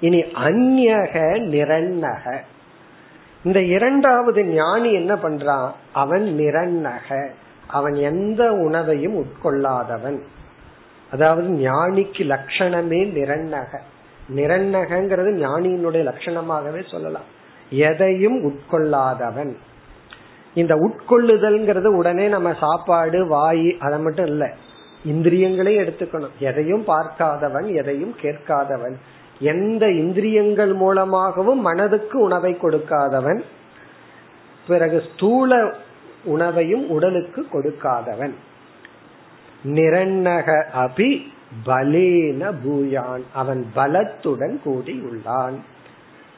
[0.01, 2.39] இனி அந்நக நிரண்ணக
[3.45, 7.29] இந்த இரண்டாவது ஞானி என்ன பண்றான் அவன் நிரண்ணக
[7.67, 10.21] அவன் எந்த உணவையும் உட்கொள்ளாதவன்.
[11.11, 13.79] அதாவது ஞானிக்கு லட்சணமே நிரண்ணக
[14.35, 17.41] நிரண்ணகங்கிறது ஞானியினுடைய லட்சணமாகவே சொல்லலாம்.
[17.71, 19.57] எதையும் உட்கொள்ளாதவன்.
[20.55, 24.55] இந்த உட்கொள்ளுதல்ங்கிறது உடனே நம்ம சாப்பாடு வாய் அதை மட்டும் இல்ல.
[25.05, 26.39] இந்திரியங்களையும் எடுத்துக்கணும்.
[26.39, 28.95] எதையும் பார்க்காதவன் எதையும் கேட்காதவன்.
[29.39, 33.41] எந்த இந்திரியங்கள் மூலமாகவும் மனதுக்கு உணவை கொடுக்காதவன்.
[34.67, 35.75] பிறகு ஸ்தூல
[36.25, 38.35] உணவையும் உடலுக்கு கொடுக்காதவன்.
[39.65, 41.23] நிரண்ணக அபி
[41.67, 43.23] பலேன பூயான்.
[43.33, 45.55] அவன் பலத்துடன் கூடி உள்ளான்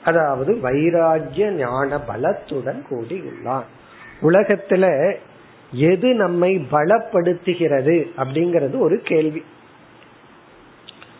[0.04, 3.64] அதாவது வைராகிய ஞான பலத்துடன் கூடி உள்ளான்
[4.28, 4.84] உலகத்துல
[5.70, 9.42] எது நம்மை பலப்படுத்துகிறது அப்படிங்கறது ஒரு கேள்வி.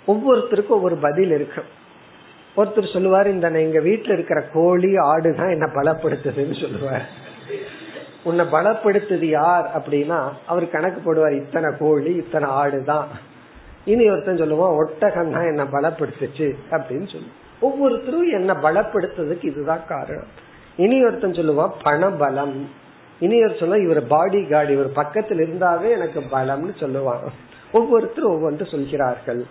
[0.06, 1.62] ஒவ்வொருத்தருக்கும் ஒவ்வொரு பதில் இருக்கு.
[2.56, 7.06] ஒருத்தர் சொல்லுவார் இந்த எங்க வீட்டுல இருக்கிற கோழி ஆடு தான் என்ன பலப்படுத்துதுன்னு சொல்லுவார்.
[8.24, 13.08] உன்னை பலப்படுத்துது யார் அப்படின்னா அவர் கணக்கு போடுவார் இத்தனை கோழி இத்தனை ஆடு தான்
[13.84, 17.30] இனி ஒருத்தன் சொல்லுவான் ஒட்டகம் தான் என்ன பலப்படுத்துச்சு அப்படின்னு சொல்லு.
[17.60, 20.30] ஒவ்வொருத்தரும் என்ன பலப்படுத்துறதுக்கு இதுதான் காரணம்.
[20.76, 22.10] இனி ஒருத்தன் சொல்லுவான் பண
[23.20, 27.28] இனியர் சொல்ல இவர் பாடி கார்டு இவர் பக்கத்தில் இருந்தாவே எனக்கு பலம்னு சொல்லுவாங்க.
[27.72, 29.46] ஒவ்வொருத்தரும் ஒவ்வொன்று சொல்கிறார்கள்.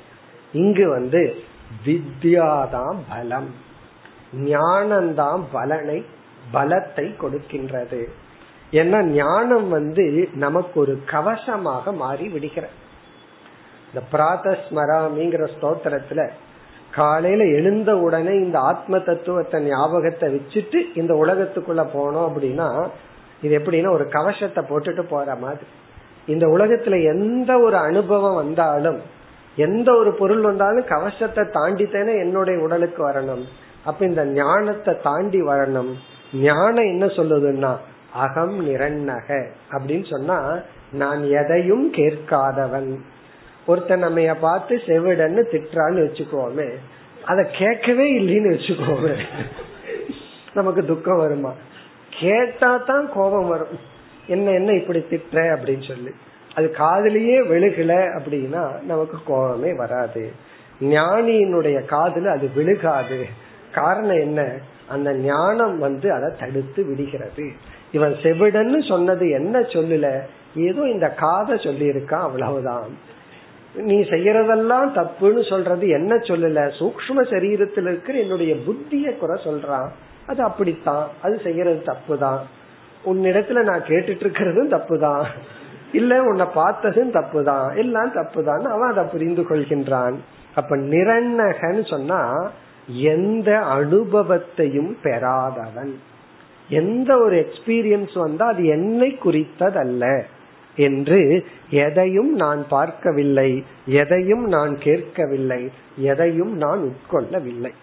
[0.51, 1.35] இங்கு வந்து
[1.85, 3.49] வித்யாதான் பலம்.
[4.33, 6.05] ஞானம்தான் பலனை
[6.53, 8.05] பலத்தை கொடுக்கின்றது.
[8.71, 12.69] ஏன்னா ஞானம் வந்து நமக்கு ஒரு கவசமாக மாறி விடுகிற
[13.93, 16.29] இந்த பிராதஸ்மராமிங்கிற ஸ்தோத்திரத்துல
[16.91, 22.87] காலையில எழுந்த உடனே இந்த ஆத்ம தத்துவத்தை ஞாபகத்தை வச்சுட்டு இந்த உலகத்துக்குள்ள போனோம் அப்படின்னா
[23.43, 25.65] இது எப்படின்னா ஒரு கவசத்தை போட்டுட்டு போற மாதிரி.
[26.25, 29.01] இந்த உலகத்துல எந்த ஒரு அனுபவம் வந்தாலும்
[29.55, 33.43] எந்த ஒரு பொருள் வந்தாலும் கவசத்தை தாண்டித்தானே என்னுடைய உடலுக்கு வரணும்.
[33.85, 35.91] அப்ப இந்த ஞானத்தை தாண்டி வரணும்.
[36.33, 37.71] ஞானம் என்ன சொல்லுதுன்னா
[38.13, 40.37] அகம் நிரண்ணக அப்படின்னு சொன்னா
[40.91, 42.89] நான் எதையும் கேட்காதவன்.
[43.65, 46.67] ஒருத்தன் நம்ம பார்த்து செவிடன்னு திட்டுறான்னு வச்சுக்கோமே.
[47.25, 49.13] அத கேட்கவே இல்லைன்னு வச்சுக்கோமே.
[50.53, 51.51] நமக்கு துக்கம் வருமா?
[52.19, 53.91] கேட்டா தான் கோபம் வரும்.
[54.27, 56.09] என்ன என்ன இப்படி திட்டுற அப்படின்னு சொல்லி.
[56.55, 60.31] அது காதலியே விழுகல அப்படின்னா நமக்கு கோபமே வராது.
[60.81, 63.25] ஞானியினுடைய காதல அது விழுகாது.
[63.71, 64.57] காரணம் என்ன?
[64.87, 67.51] அந்த ஞானம் வந்து அதை தடுத்து விடுகிறது.
[67.91, 70.19] இவன் செவிடன்னு சொன்னது என்ன சொல்லல?
[70.55, 72.97] ஏதோ இந்த காதை சொல்லி இருக்கான் அவ்வளவுதான்.
[73.75, 76.71] நீ செய்யறதெல்லாம் தப்புன்னு சொல்றது என்ன சொல்லல?
[76.79, 79.87] சூக்ம சரீரத்தில் இருக்கிற என்னுடைய புத்திய குறை சொல்றான்.
[80.27, 81.05] அது அப்படித்தான்.
[81.21, 82.41] அது செய்யறது தப்பு தான்
[83.11, 85.23] உன்னிடத்துல நான் கேட்டுட்டு இருக்கிறதும் தப்பு தான்
[85.99, 90.15] இல்ல உன்னை பார்த்ததும் தப்பு தான் எல்லாம் தப்பு தான் அவன் அதை புரிந்து கொள்கின்றான்.
[90.59, 92.21] அப்ப நிரண்ணகன்னு சொன்னா
[93.13, 95.93] எந்த அனுபவத்தையும் பெறாதவன்.
[96.69, 100.05] எந்த ஒரு எக்ஸ்பீரியன்ஸ் வந்தா அது என்னை குறித்ததல்ல
[100.77, 101.19] என்று
[101.85, 103.49] எதையும் நான் பார்க்கவில்லை
[104.01, 105.61] எதையும் நான் கேட்கவில்லை
[106.11, 107.73] எதையும் நான் உட்கொள்ளவில்லை.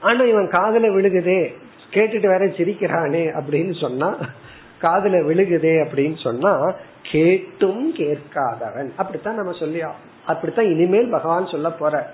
[0.00, 1.54] ஆனா இவன் காதல விழுகுதே.
[1.90, 4.16] கேட்டுட்டு வேற சிரிக்கிறானே அப்படின்னு சொன்னா
[4.78, 8.88] காதல விழுகுதே அப்படின்னு சொன்னா கேட்டும் கேட்காதவன்.
[8.96, 9.82] அப்படித்தான் நம்ம சொல்லி
[10.26, 12.10] அப்படித்தான் இனிமேல் பகவான் சொல்ல போற.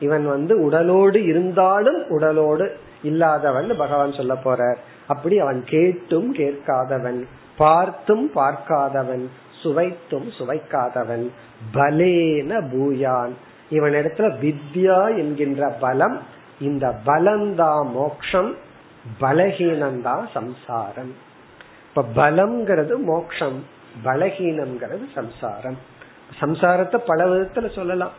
[0.00, 2.70] இவன் வந்து உடலோடு இருந்தாலும் உடலோடு
[3.02, 4.78] இல்லாதவன் பகவான் சொல்ல போற.
[5.06, 7.24] அப்படி அவன் கேட்டும் கேட்காதவன்
[7.56, 9.26] பார்த்தும் பார்க்காதவன்
[9.62, 11.28] சுவைத்தும் சுவைக்காதவன்
[11.74, 13.30] பலேன பூயான்.
[13.70, 16.18] இவனிடத்துல வித்யா என்கின்ற பலம்
[16.60, 18.54] இந்த பலந்தா மோக்ஷம்
[19.20, 21.14] பலகீனந்தா சம்சாரம்.
[21.88, 23.64] இப்ப பலம்ங்கிறது மோக்ஷம்
[24.04, 25.76] பலகீனம்ங்கிறது சம்சாரம்.
[26.40, 28.10] சம்சாரத்தை பல விதத்துல சொல்லலாம்.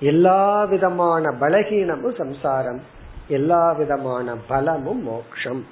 [0.00, 2.80] எல்லா விதமான பலகீனமும் சம்சாரம்
[3.28, 5.66] எல்லா விதமான பலமும் மோக்ஷம்.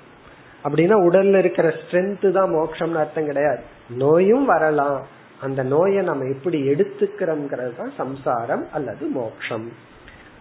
[0.65, 3.61] அப்படின்னா உடல்ல இருக்கிற ஸ்ட்ரென்த் தான் மோக்ஷம்னு அர்த்தம் கிடையாது.
[3.89, 5.07] நோயும் வரலாம்.
[5.41, 9.73] அந்த நோயை நம்ம எப்படி எடுத்துக்கிறோம்ங்கிறது தான் சம்சாரம் அல்லது மோக்ஷம்.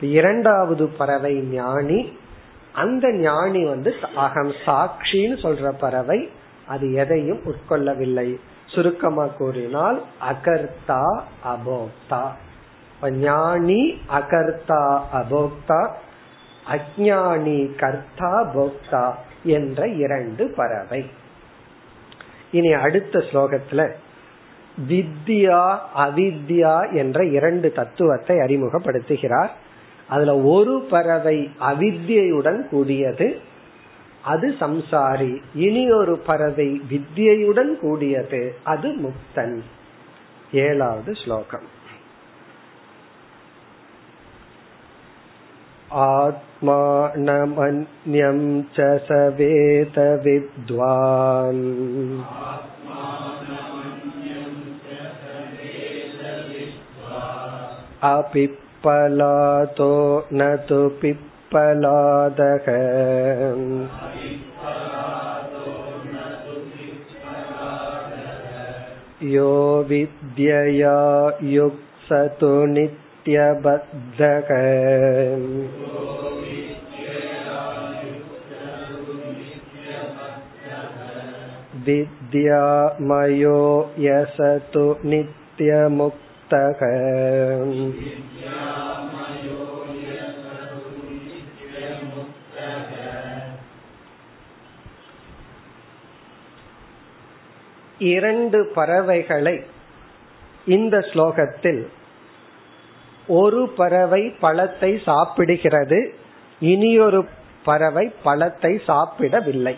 [0.01, 2.17] இரண்டாவது பறவை ஞானி.
[2.73, 6.29] அந்த ஞானி வந்து அகம் சாட்சின்னு சொல்ற பறவை.
[6.67, 8.35] அது எதையும் உட்கொள்ளவில்லை.
[8.67, 12.27] சுருக்கமா கூறினால் அகர்த்தா அபோக்தா.
[13.09, 15.89] ஞானி அகர்த்தா அபோக்தா
[16.71, 19.11] அஜானி கர்த்தா போக்தா
[19.43, 21.09] என்ற இரண்டு பறவை.
[22.51, 23.91] இனி அடுத்த ஸ்லோகத்துல
[24.87, 29.49] வித்யா அவித்யா என்ற இரண்டு தத்துவத்தை அறிமுகப்படுத்துகிறார்.
[30.08, 33.28] அதுல ஒரு பறவை அவித்யுடன் கூடியது
[34.24, 39.58] அது சம்சாரி இனி ஒரு பறவை வித்யுடன் கூடியது அது முக்தன்
[40.52, 41.68] ஏழாவது ஸ்லோகம்
[45.90, 47.16] आत्मानमन्यं
[48.74, 50.76] च स वेदविद्वान्
[58.84, 59.94] अपिप्पलातो
[60.32, 62.66] न तु पिप्पलादः
[69.32, 69.50] यो
[69.88, 70.94] विद्यया
[71.54, 74.50] युक्सतु नित्यबद्धः
[81.88, 83.58] विद्यामयो
[84.06, 86.80] यसतु नित्यमुक्तः
[97.99, 99.63] இரண்டு பறவைகளை
[100.65, 101.87] இந்த ஸ்லோகத்தில்
[103.27, 106.13] ஒரு பறவை பழத்தை சாப்பிடுகிறது
[106.59, 107.27] இனியொரு
[107.63, 109.77] பறவை பழத்தை சாப்பிடவில்லை.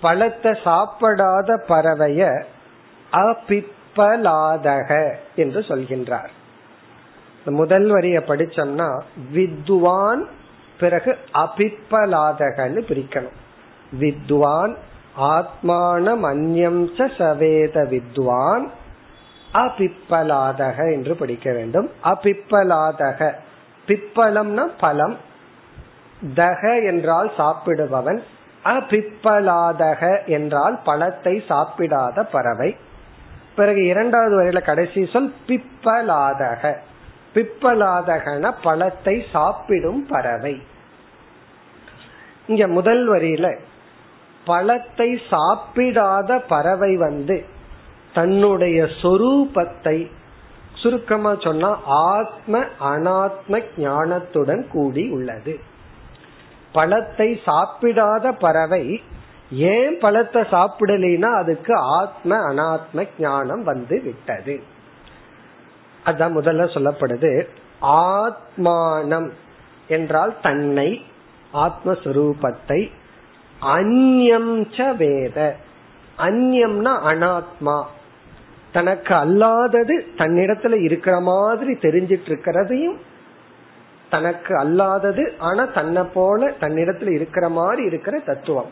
[0.00, 2.44] பழத்தை சாப்பிடாத பறவைய
[3.12, 6.28] அபிப்பலாதக என்று சொல்கின்றார்.
[7.44, 10.28] முதல் வரிய படிச்சோம்னா வித்வான்
[10.78, 13.36] பிறகு அபிப்பலாதகன்னு பிரிக்கணும்.
[13.92, 14.76] வித்வான்
[15.20, 18.70] ஆத்மானம் அந்யம் சவேத வித்வான்
[19.52, 21.90] அபிப்பலாதக என்று படிக்க வேண்டும்.
[22.04, 23.32] அபிப்பலாதக.
[23.86, 25.16] பிப்பலம்னா பலம்.
[26.34, 28.22] தக என்றால் சாப்பிடுபவன்.
[28.64, 32.76] அபிப்பலாதக என்றால் பழத்தை சாப்பிடாத பறவை.
[33.56, 36.74] பிறகு இரண்டாவது வரையில கடைசி சொல் பிப்பலாதக.
[37.34, 40.62] பிப்பலாதகன பழத்தை சாப்பிடும் பறவை.
[42.46, 43.58] இங்க முதல் வரியில
[44.46, 47.36] பழத்தை சாப்பிடாத பறவை வந்து
[48.12, 49.96] தன்னுடைய சொரூபத்தை
[50.74, 51.70] சுருக்கமா சொன்னா
[52.08, 55.54] ஆத்ம அனாத்ம ஞானத்துடன் கூடி உள்ளது.
[56.72, 58.84] பழத்தை சாப்பிடாத பறவை
[59.70, 64.56] ஏன் பழத்தை சாப்பிடலைன்னா அதுக்கு ஆத்ம அனாத்ம ஞானம் வந்து விட்டது.
[66.04, 67.32] அதான் முதல்ல சொல்லப்படுது.
[68.04, 69.28] ஆத்மானம்
[69.88, 70.88] என்றால் தன்னை
[71.54, 72.80] ஆத்மஸ்வரூபத்தை
[73.62, 75.56] அந்யம் ச வேத.
[76.18, 77.84] அந்யம்னா அனாத்மா.
[78.72, 82.96] தனக்கு அல்லாதது தன்னிடத்துல இருக்கிற மாதிரி தெரிஞ்சிட்டு இருக்கிறதையும்
[84.10, 88.70] தனக்கு அல்லாதது ஆனா தன்னை போல தன்னிடத்துல இருக்கிற மாதிரி இருக்கிற தத்துவம்.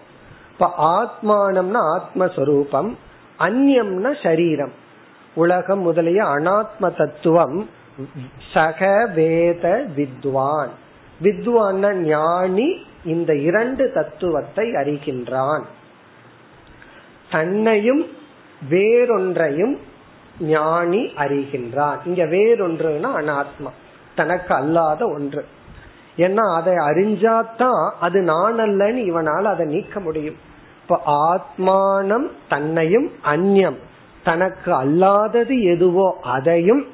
[0.53, 2.95] இப்ப ஆத்மானம்னா ஆத்மஸ்வரூபம்
[3.39, 4.73] அந்யம்னா சரீரம்.
[5.35, 7.69] உலகம் முதலிய அனாத்ம தத்துவம்
[8.53, 10.69] சக வேத வித்வான்.
[11.23, 15.63] வித்வான் ஞானி இந்த இரண்டு தத்துவத்தை அறிகின்றான்.
[17.31, 18.07] தன்னையும்
[18.71, 19.79] வேறொன்றையும்
[20.41, 21.97] ஞானி அறிகின்றான்.
[22.05, 23.71] இங்க வேறொன்றுனா அனாத்மா.
[24.15, 25.45] தனக்கு அல்லாத ஒன்று.
[26.17, 30.37] ஏன்னா அதை அறிஞ்சாதான் அது நான் அல்லன்னு இவனால் அதை நீக்க முடியும்.
[30.83, 33.77] இப்ப ஆத்மானம் தன்னையும் அந்யம்.
[34.25, 36.87] தனக்கு அல்லாதது எதுவோ அதையும்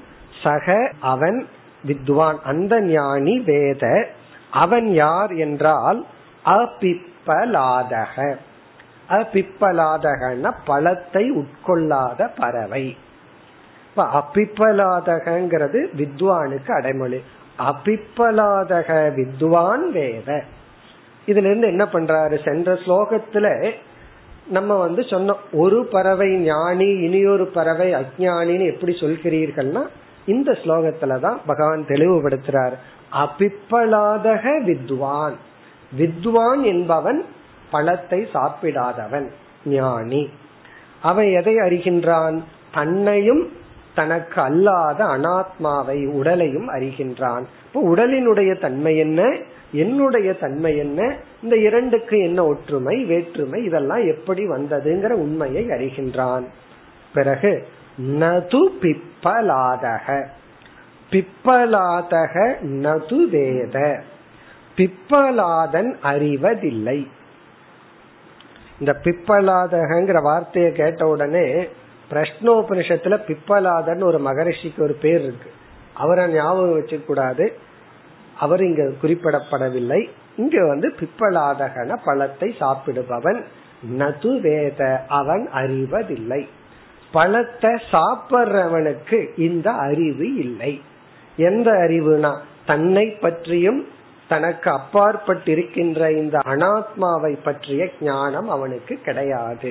[0.43, 1.47] சக அவன்
[1.87, 2.39] வித்வான்.
[2.43, 4.09] அந்த ஞானி வேத
[4.51, 6.07] அவன் யார் என்றால்
[6.45, 8.35] அபிப்பலாதக.
[9.09, 12.97] அபிப்பலாதகன பழத்தை உட்கொள்ளாத பறவை.
[13.89, 17.23] இப்ப அபிப்பலாதகங்கிறது வித்வானுக்கு அடைமொழி.
[17.59, 20.43] அபிப்பலாதக வித்வான் வேத.
[21.27, 22.45] இதுல இருந்து என்ன பண்றாரு?
[22.45, 23.73] சென்ற ஸ்லோகத்துல
[24.49, 29.87] நம்ம வந்து சொன்னோம் ஒரு பறவை ஞானி இனியொரு பறவை அஜானின்னு எப்படி சொல்கிறீர்கள்னா
[30.27, 32.75] இந்த ஸ்லோகத்துலதான் பகவான் தெளிவுபடுத்துறாரு.
[33.13, 35.35] அபிப்பலாதக வித்வான்.
[35.99, 37.25] வித்வான் என்பவன்
[37.71, 39.29] பழத்தை சாப்பிடாதவன்
[39.65, 40.29] ஞானி.
[41.03, 42.43] அவன் எதை அறிகின்றான்?
[42.75, 43.53] தன்னையும்
[43.95, 47.43] தனக்கு அல்லாத அனாத்மாவை உடலையும் அறிகின்றான்.
[47.67, 49.37] இப்போ உடலினுடைய தன்மை என்ன?
[49.73, 51.17] என்னுடைய தன்மை என்ன?
[51.43, 53.65] இந்த இரண்டுக்கு என்ன ஒற்றுமை வேற்றுமை?
[53.65, 56.45] இதெல்லாம் எப்படி வந்ததுங்கிற உண்மையை அறிகின்றான்.
[57.15, 57.67] பிறகு
[58.03, 60.27] நது பிப்பலாதக.
[61.11, 64.03] பிப்பலாதக நது வேத.
[64.77, 67.09] பிப்பலாதன் அறிவதில்லை.
[68.79, 71.69] இந்த பிப்பலாதகங்கிற வார்த்தையை கேட்ட உடனே
[72.11, 75.51] பிரஷ்னோபனிஷத்துல பிப்பலாதன் ஒரு மகரிஷிக்கு ஒரு பேர் இருக்கு.
[75.95, 77.59] அவரை ஞாபகம் வச்சுக்க கூடாது.
[78.39, 80.09] அவர் இங்க குறிப்பிடப்படவில்லை.
[80.37, 83.45] இங்க வந்து பிப்பலாதகன பழத்தை சாப்பிடுபவன்
[83.99, 85.05] நது வேத.
[85.09, 86.49] அவன் அறிவதில்லை.
[87.13, 90.83] பழத்தை சாப்பிட்றவனுக்கு இந்த அறிவு இல்லை.
[91.41, 92.33] எந்த அறிவுனா
[92.67, 93.81] தன்னை பற்றியும்
[94.29, 99.71] தனக்கு அப்பாற்பட்டிருக்கின்ற இந்த அனாத்மாவை பற்றிய ஞானம் அவனுக்கு கிடையாது.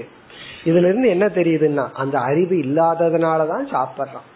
[0.64, 4.28] இதுல இருந்து என்ன தெரியுதுன்னா அந்த அறிவு இல்லாததுனாலதான் சாப்பிட்றான்.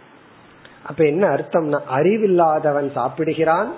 [0.85, 3.69] அப்ப என்ன அர்த்தம்னா அறிவில்லாதவன் சாப்பிடுகிறான்.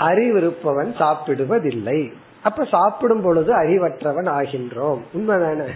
[0.00, 2.12] அறிவிருப்பவன் சாப்பிடுவதில்லை.
[2.42, 5.00] அப்ப சாப்பிடும் பொழுது அறிவற்றவன் ஆகின்றோம்.
[5.16, 5.68] உண்மைதானே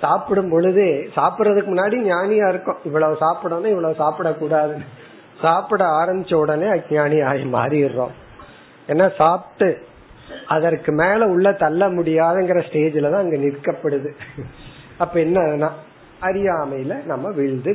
[0.00, 2.78] சாப்பிடும் பொழுதே சாப்பிடுறதுக்கு முன்னாடி ஞானியா இருக்கும்.
[2.84, 4.86] இவ்வளவு சாப்பிடணும் இவ்வளவு சாப்பிடக்கூடாதுன்னு.
[5.40, 8.14] சாப்பிட ஆரம்பிச்ச உடனே அஜானி ஆகி மாறிடுறோம்.
[8.88, 9.68] ஏன்னா சாப்பிட்டு
[10.46, 14.10] அதற்கு மேல உள்ள தள்ள முடியாதுங்கிற ஸ்டேஜ்ல தான் அங்க நிற்கப்படுது.
[14.98, 15.70] அப்ப என்ன
[16.22, 17.70] அறியாமையில நம்ம விழுந்து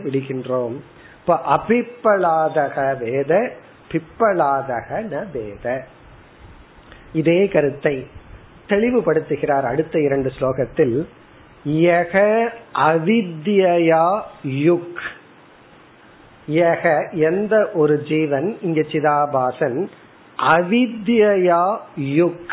[1.20, 3.34] இப்ப அபிப்பலாதக வேத
[3.92, 5.66] பிப்பலாதக ந வேத.
[7.14, 7.96] இதே கருத்தை
[8.70, 10.96] தெளிவுபடுத்துகிறார் அடுத்த இரண்டு ஸ்லோகத்தில்
[11.66, 12.16] யக
[12.90, 14.06] அவித்யா
[14.44, 15.04] யுக்.
[16.50, 19.88] யக எந்த ஒரு ஜீவன் இங்க சிதாபாசன்
[20.38, 22.52] அவித்யா யுக்.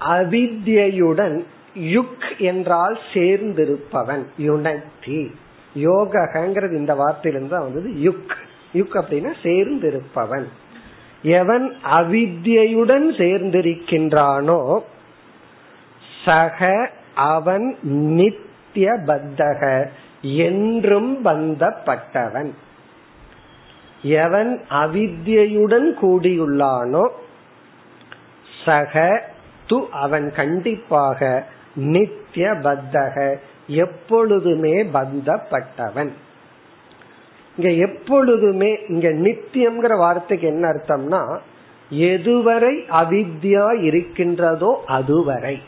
[0.00, 1.44] அவித்யுடன்
[1.78, 5.34] யுக் என்றால் சேர்ந்திருப்பவன் யுனத்தி
[5.76, 8.34] யோகங்கிறது இந்த வார்த்தையிலிருந்து வந்தது யுக்.
[8.74, 10.44] யுக் அப்படின்னா சேர்ந்திருப்பவன்.
[11.22, 14.80] எவன் அவித்யுடன் சேர்ந்திருக்கின்றானோ
[16.24, 19.88] சக அவன் நித்திய பத்தக
[20.22, 22.50] என்றும் பந்தப்பட்டவன்.
[24.02, 27.08] எவன் அவித்யுடன் கூடியுள்ளானோ
[28.64, 29.22] சக
[29.68, 36.10] து அவன் கண்டிப்பாக நித்திய பத்தக எப்பொழுதுமே பந்தப்பட்டவன்.
[37.56, 41.38] இங்க எப்பொழுதுமே இங்க நித்தியம்ங்கிற வார்த்தைக்கு என்ன அர்த்தம்னா
[41.90, 45.62] எதுவரை அவித்யா இருக்கின்றதோ அதுவரை.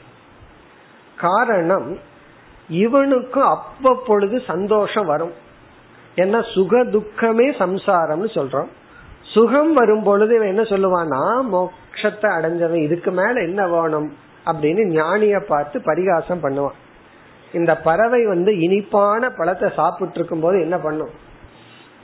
[1.17, 1.99] காரணம்
[2.69, 5.33] இவனுக்கு அப்பப்பொழுது சந்தோஷம் வரும்.
[6.23, 8.71] ஏன்னா சுக துக்கமே சம்சாரம்னு சொல்றோம்.
[9.35, 11.23] சுகம் வரும் பொழுது இவன் என்ன சொல்லுவானா
[11.55, 14.09] மோட்சத்தை அடைஞ்சவன் இதுக்கு மேல என்ன வேணும்
[14.51, 16.79] அப்படின்னு ஞானிய பார்த்து பரிகாசம் பண்ணுவான்.
[17.59, 21.13] இந்த பறவை வந்து இனிப்பான பழத்தை சாப்பிட்டு இருக்கும் போது என்ன பண்ணும்?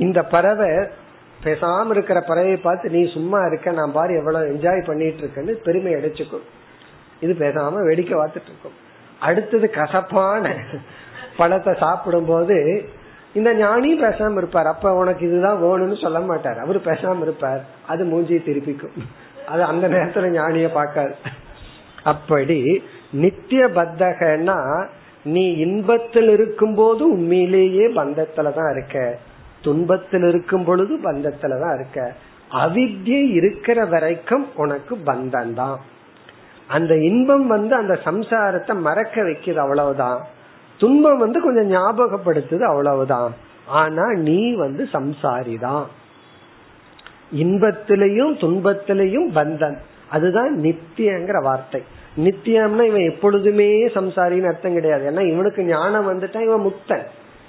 [0.05, 0.69] இந்த பறவை
[1.45, 6.45] பேசாம இருக்கிற பறவையை பார்த்து நீ சும்மா இருக்க நான் பாரு எவ்வளவு என்ஜாய் பண்ணிட்டு இருக்கேன்னு பெருமை அடைச்சுக்கும்.
[7.25, 8.77] இது பேசாம வேடிக்கை பார்த்துட்டு இருக்கும்.
[9.27, 10.55] அடுத்தது கசப்பான
[11.41, 12.57] பழத்தை சாப்பிடும் போது
[13.35, 14.67] இந்த ஞானி பேசாம இருப்பார்.
[14.67, 16.59] அப்ப உனக்கு இதுதான் வேணும்னு சொல்ல மாட்டார்.
[16.59, 17.65] அவரு பேசாம இருப்பார்.
[17.89, 19.03] அது மூஞ்சியை திருப்பிக்கும்.
[19.47, 21.15] அது அந்த நேரத்துல ஞானிய பார்க்காது.
[22.05, 22.83] அப்படி
[23.13, 24.87] நித்திய பத்தகன்னா
[25.25, 29.19] நீ இன்பத்தில் இருக்கும் போது உண்மையிலேயே பந்தத்துலதான் இருக்க.
[29.63, 32.13] துன்பத்தில் இருக்கும் பொழுது பந்தத்துலதான் இருக்க.
[32.51, 35.81] அவித்யை இருக்கிற வரைக்கும் உனக்கு பந்தம் தான்
[36.69, 40.27] அந்த இன்பம் வந்து அந்த சம்சாரத்தை மறக்க வைக்கிறது அவ்வளவுதான்.
[40.79, 43.35] துன்பம் வந்து கொஞ்சம் ஞாபகப்படுத்துது அவ்வளவுதான்.
[43.67, 45.87] ஆனா நீ வந்து சம்சாரி தான்
[47.33, 49.77] இன்பத்திலையும் துன்பத்திலையும் பந்தன்.
[50.11, 51.83] அதுதான் நித்தியங்கிற வார்த்தை.
[52.17, 55.11] நித்தியம்னா இவன் எப்பொழுதுமே சம்சாரின்னு அர்த்தம் கிடையாது.
[55.11, 57.05] ஏன்னா இவனுக்கு ஞானம் வந்துட்டா இவன் முக்தன்.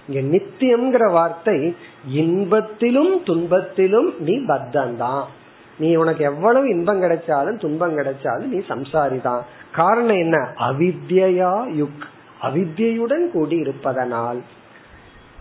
[0.07, 1.75] இங்க நித்தியம்ங்கிற வார்த்தை
[2.13, 5.23] இன்பத்திலும் துன்பத்திலும் நீ பத்தன் தான்
[5.79, 10.37] நீ உனக்கு எவ்வளவு இன்பம் கிடைச்சாலும் துன்பம் கிடைச்சாலும் நீ சம்சாரி தான் காரணம் என்ன?
[10.59, 12.05] அவித்யா யுக்.
[12.41, 14.41] அவித்தியுடன் கூடி இருப்பதனால்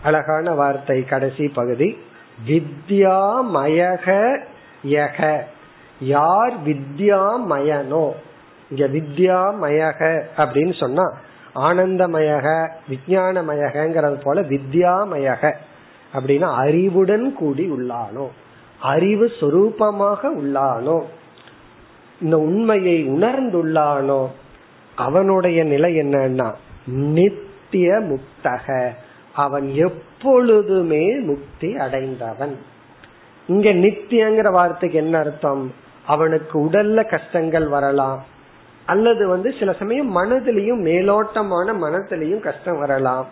[0.03, 1.97] அழகான வார்த்தை கடைசி பகுதி.
[2.47, 4.37] வித்யாமயக
[4.83, 5.39] யக.
[5.99, 8.11] யார் வித்யாமயனோ?
[8.69, 11.03] இங்க வித்யாமயக அப்படின்னு சொன்னா
[11.55, 15.53] ஆனந்தமயக விஜயானமயகிறது போல வித்யாமயக
[16.13, 18.27] அப்படின்னா அறிவுடன் கூடி உள்ளானோ?
[18.79, 21.03] அறிவு சொரூபமாக உள்ளானோ?
[22.21, 24.27] இந்த உண்மையை உணர்ந்துள்ளானோ?
[24.95, 26.53] அவனுடைய நிலை என்னன்னா
[26.85, 28.89] நித்திய முக்தக.
[29.33, 32.57] அவன் எப்பொழுதுமே முக்தி அடைந்தவன்.
[33.47, 35.73] இங்க நித்தியங்கிற வார்த்தைக்கு என்ன அர்த்தம்?
[36.05, 38.23] அவனுக்கு உடல்ல கஷ்டங்கள் வரலாம்.
[38.85, 43.27] அல்லது வந்து சில சமயம் மனதிலையும் மேலோட்டமான மனதிலையும் கஷ்டம் வரலாம்.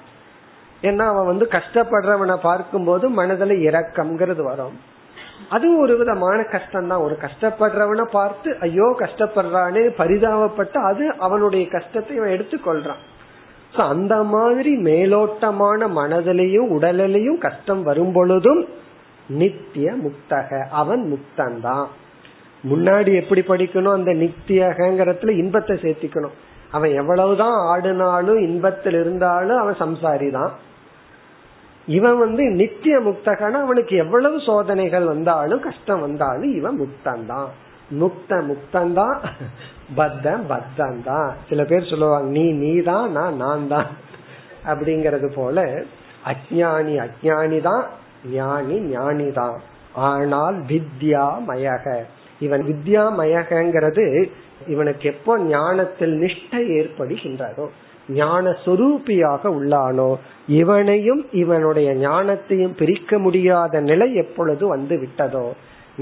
[0.81, 4.79] ஏன்னா அவன் வந்து கஷ்டப்படுறவனை பார்க்கும்போது மனதில் இரக்கம்ங்கிறது வரும்.
[5.49, 12.45] அது ஒரு விதமான கஷ்டம் தான் ஒரு கஷ்டப்படுறவனை பார்த்து ஐயோ கஷ்டப்படுறானே பரிதாபப்பட்டு அது அவனுடைய கஷ்டத்தை அவன்
[13.73, 18.67] எடுத்துக்கொள்றான் அந்த மாதிரி மேலோட்டமான மனதிலையும் உடலிலையும் கஷ்டம் வரும் பொழுதும்
[19.27, 20.67] நித்திய முக்தக.
[20.69, 21.87] அவன் முக்தன்தான்.
[22.63, 23.93] முன்னாடி எப்படி படிக்கணும்?
[23.93, 26.35] அந்த நித்தியகங்கிறதுல இன்பத்தை சேர்த்திக்கணும்.
[26.71, 30.51] அவன் எவ்வளவுதான் ஆடுனாலும் இன்பத்தில் இருந்தாலும் அவன் சம்சாரி தான்
[31.87, 37.49] இவன் வந்து நித்திய முக்தகன அவனுக்கு எவ்வளவு சோதனைகள் வந்தாலும் கஷ்டம் வந்தாலும் இவன் முக்தன் தான்
[37.99, 39.21] முக்த முக்தன் தான்
[39.95, 41.29] பத்தம் பத்தம் தான்.
[41.49, 43.89] சில பேர் சொல்லுவாங்க நீ நீ தான் நான் நான் தான்.
[44.71, 45.57] அப்படிங்கறது போல
[46.31, 47.85] அஜானி அஜானி தான்
[48.35, 49.57] ஞானி ஞானி தான்.
[50.09, 51.85] ஆனால் வித்யா மயக
[52.41, 54.05] இவன் வித்யா மயகங்கிறது
[54.73, 57.65] இவனுக்கு எப்போ ஞானத்தில் நிஷ்டை ஏற்படுகின்றதோ
[58.09, 60.07] ஞான சொரூபியாக உள்ளானோ
[60.59, 65.45] இவனையும் இவனுடைய ஞானத்தையும் பிரிக்க முடியாத நிலை எப்பொழுது வந்து விட்டதோ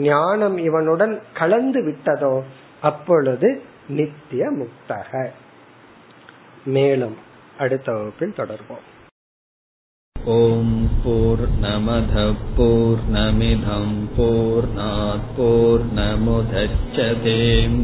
[0.05, 2.33] ஞானம் இவனுடன் கலந்து விட்டதோ
[2.83, 3.49] அப்பொழுது
[3.90, 5.10] நித்திய முக்தக
[6.68, 7.16] மேலும்
[7.58, 8.86] அடுத்த வகுப்பில் தொடர்போம்
[10.36, 12.24] ஓம் போர் நமத
[12.56, 14.68] போர் நமிதம் போர்
[15.36, 17.78] போர் நமுதச்சதேம்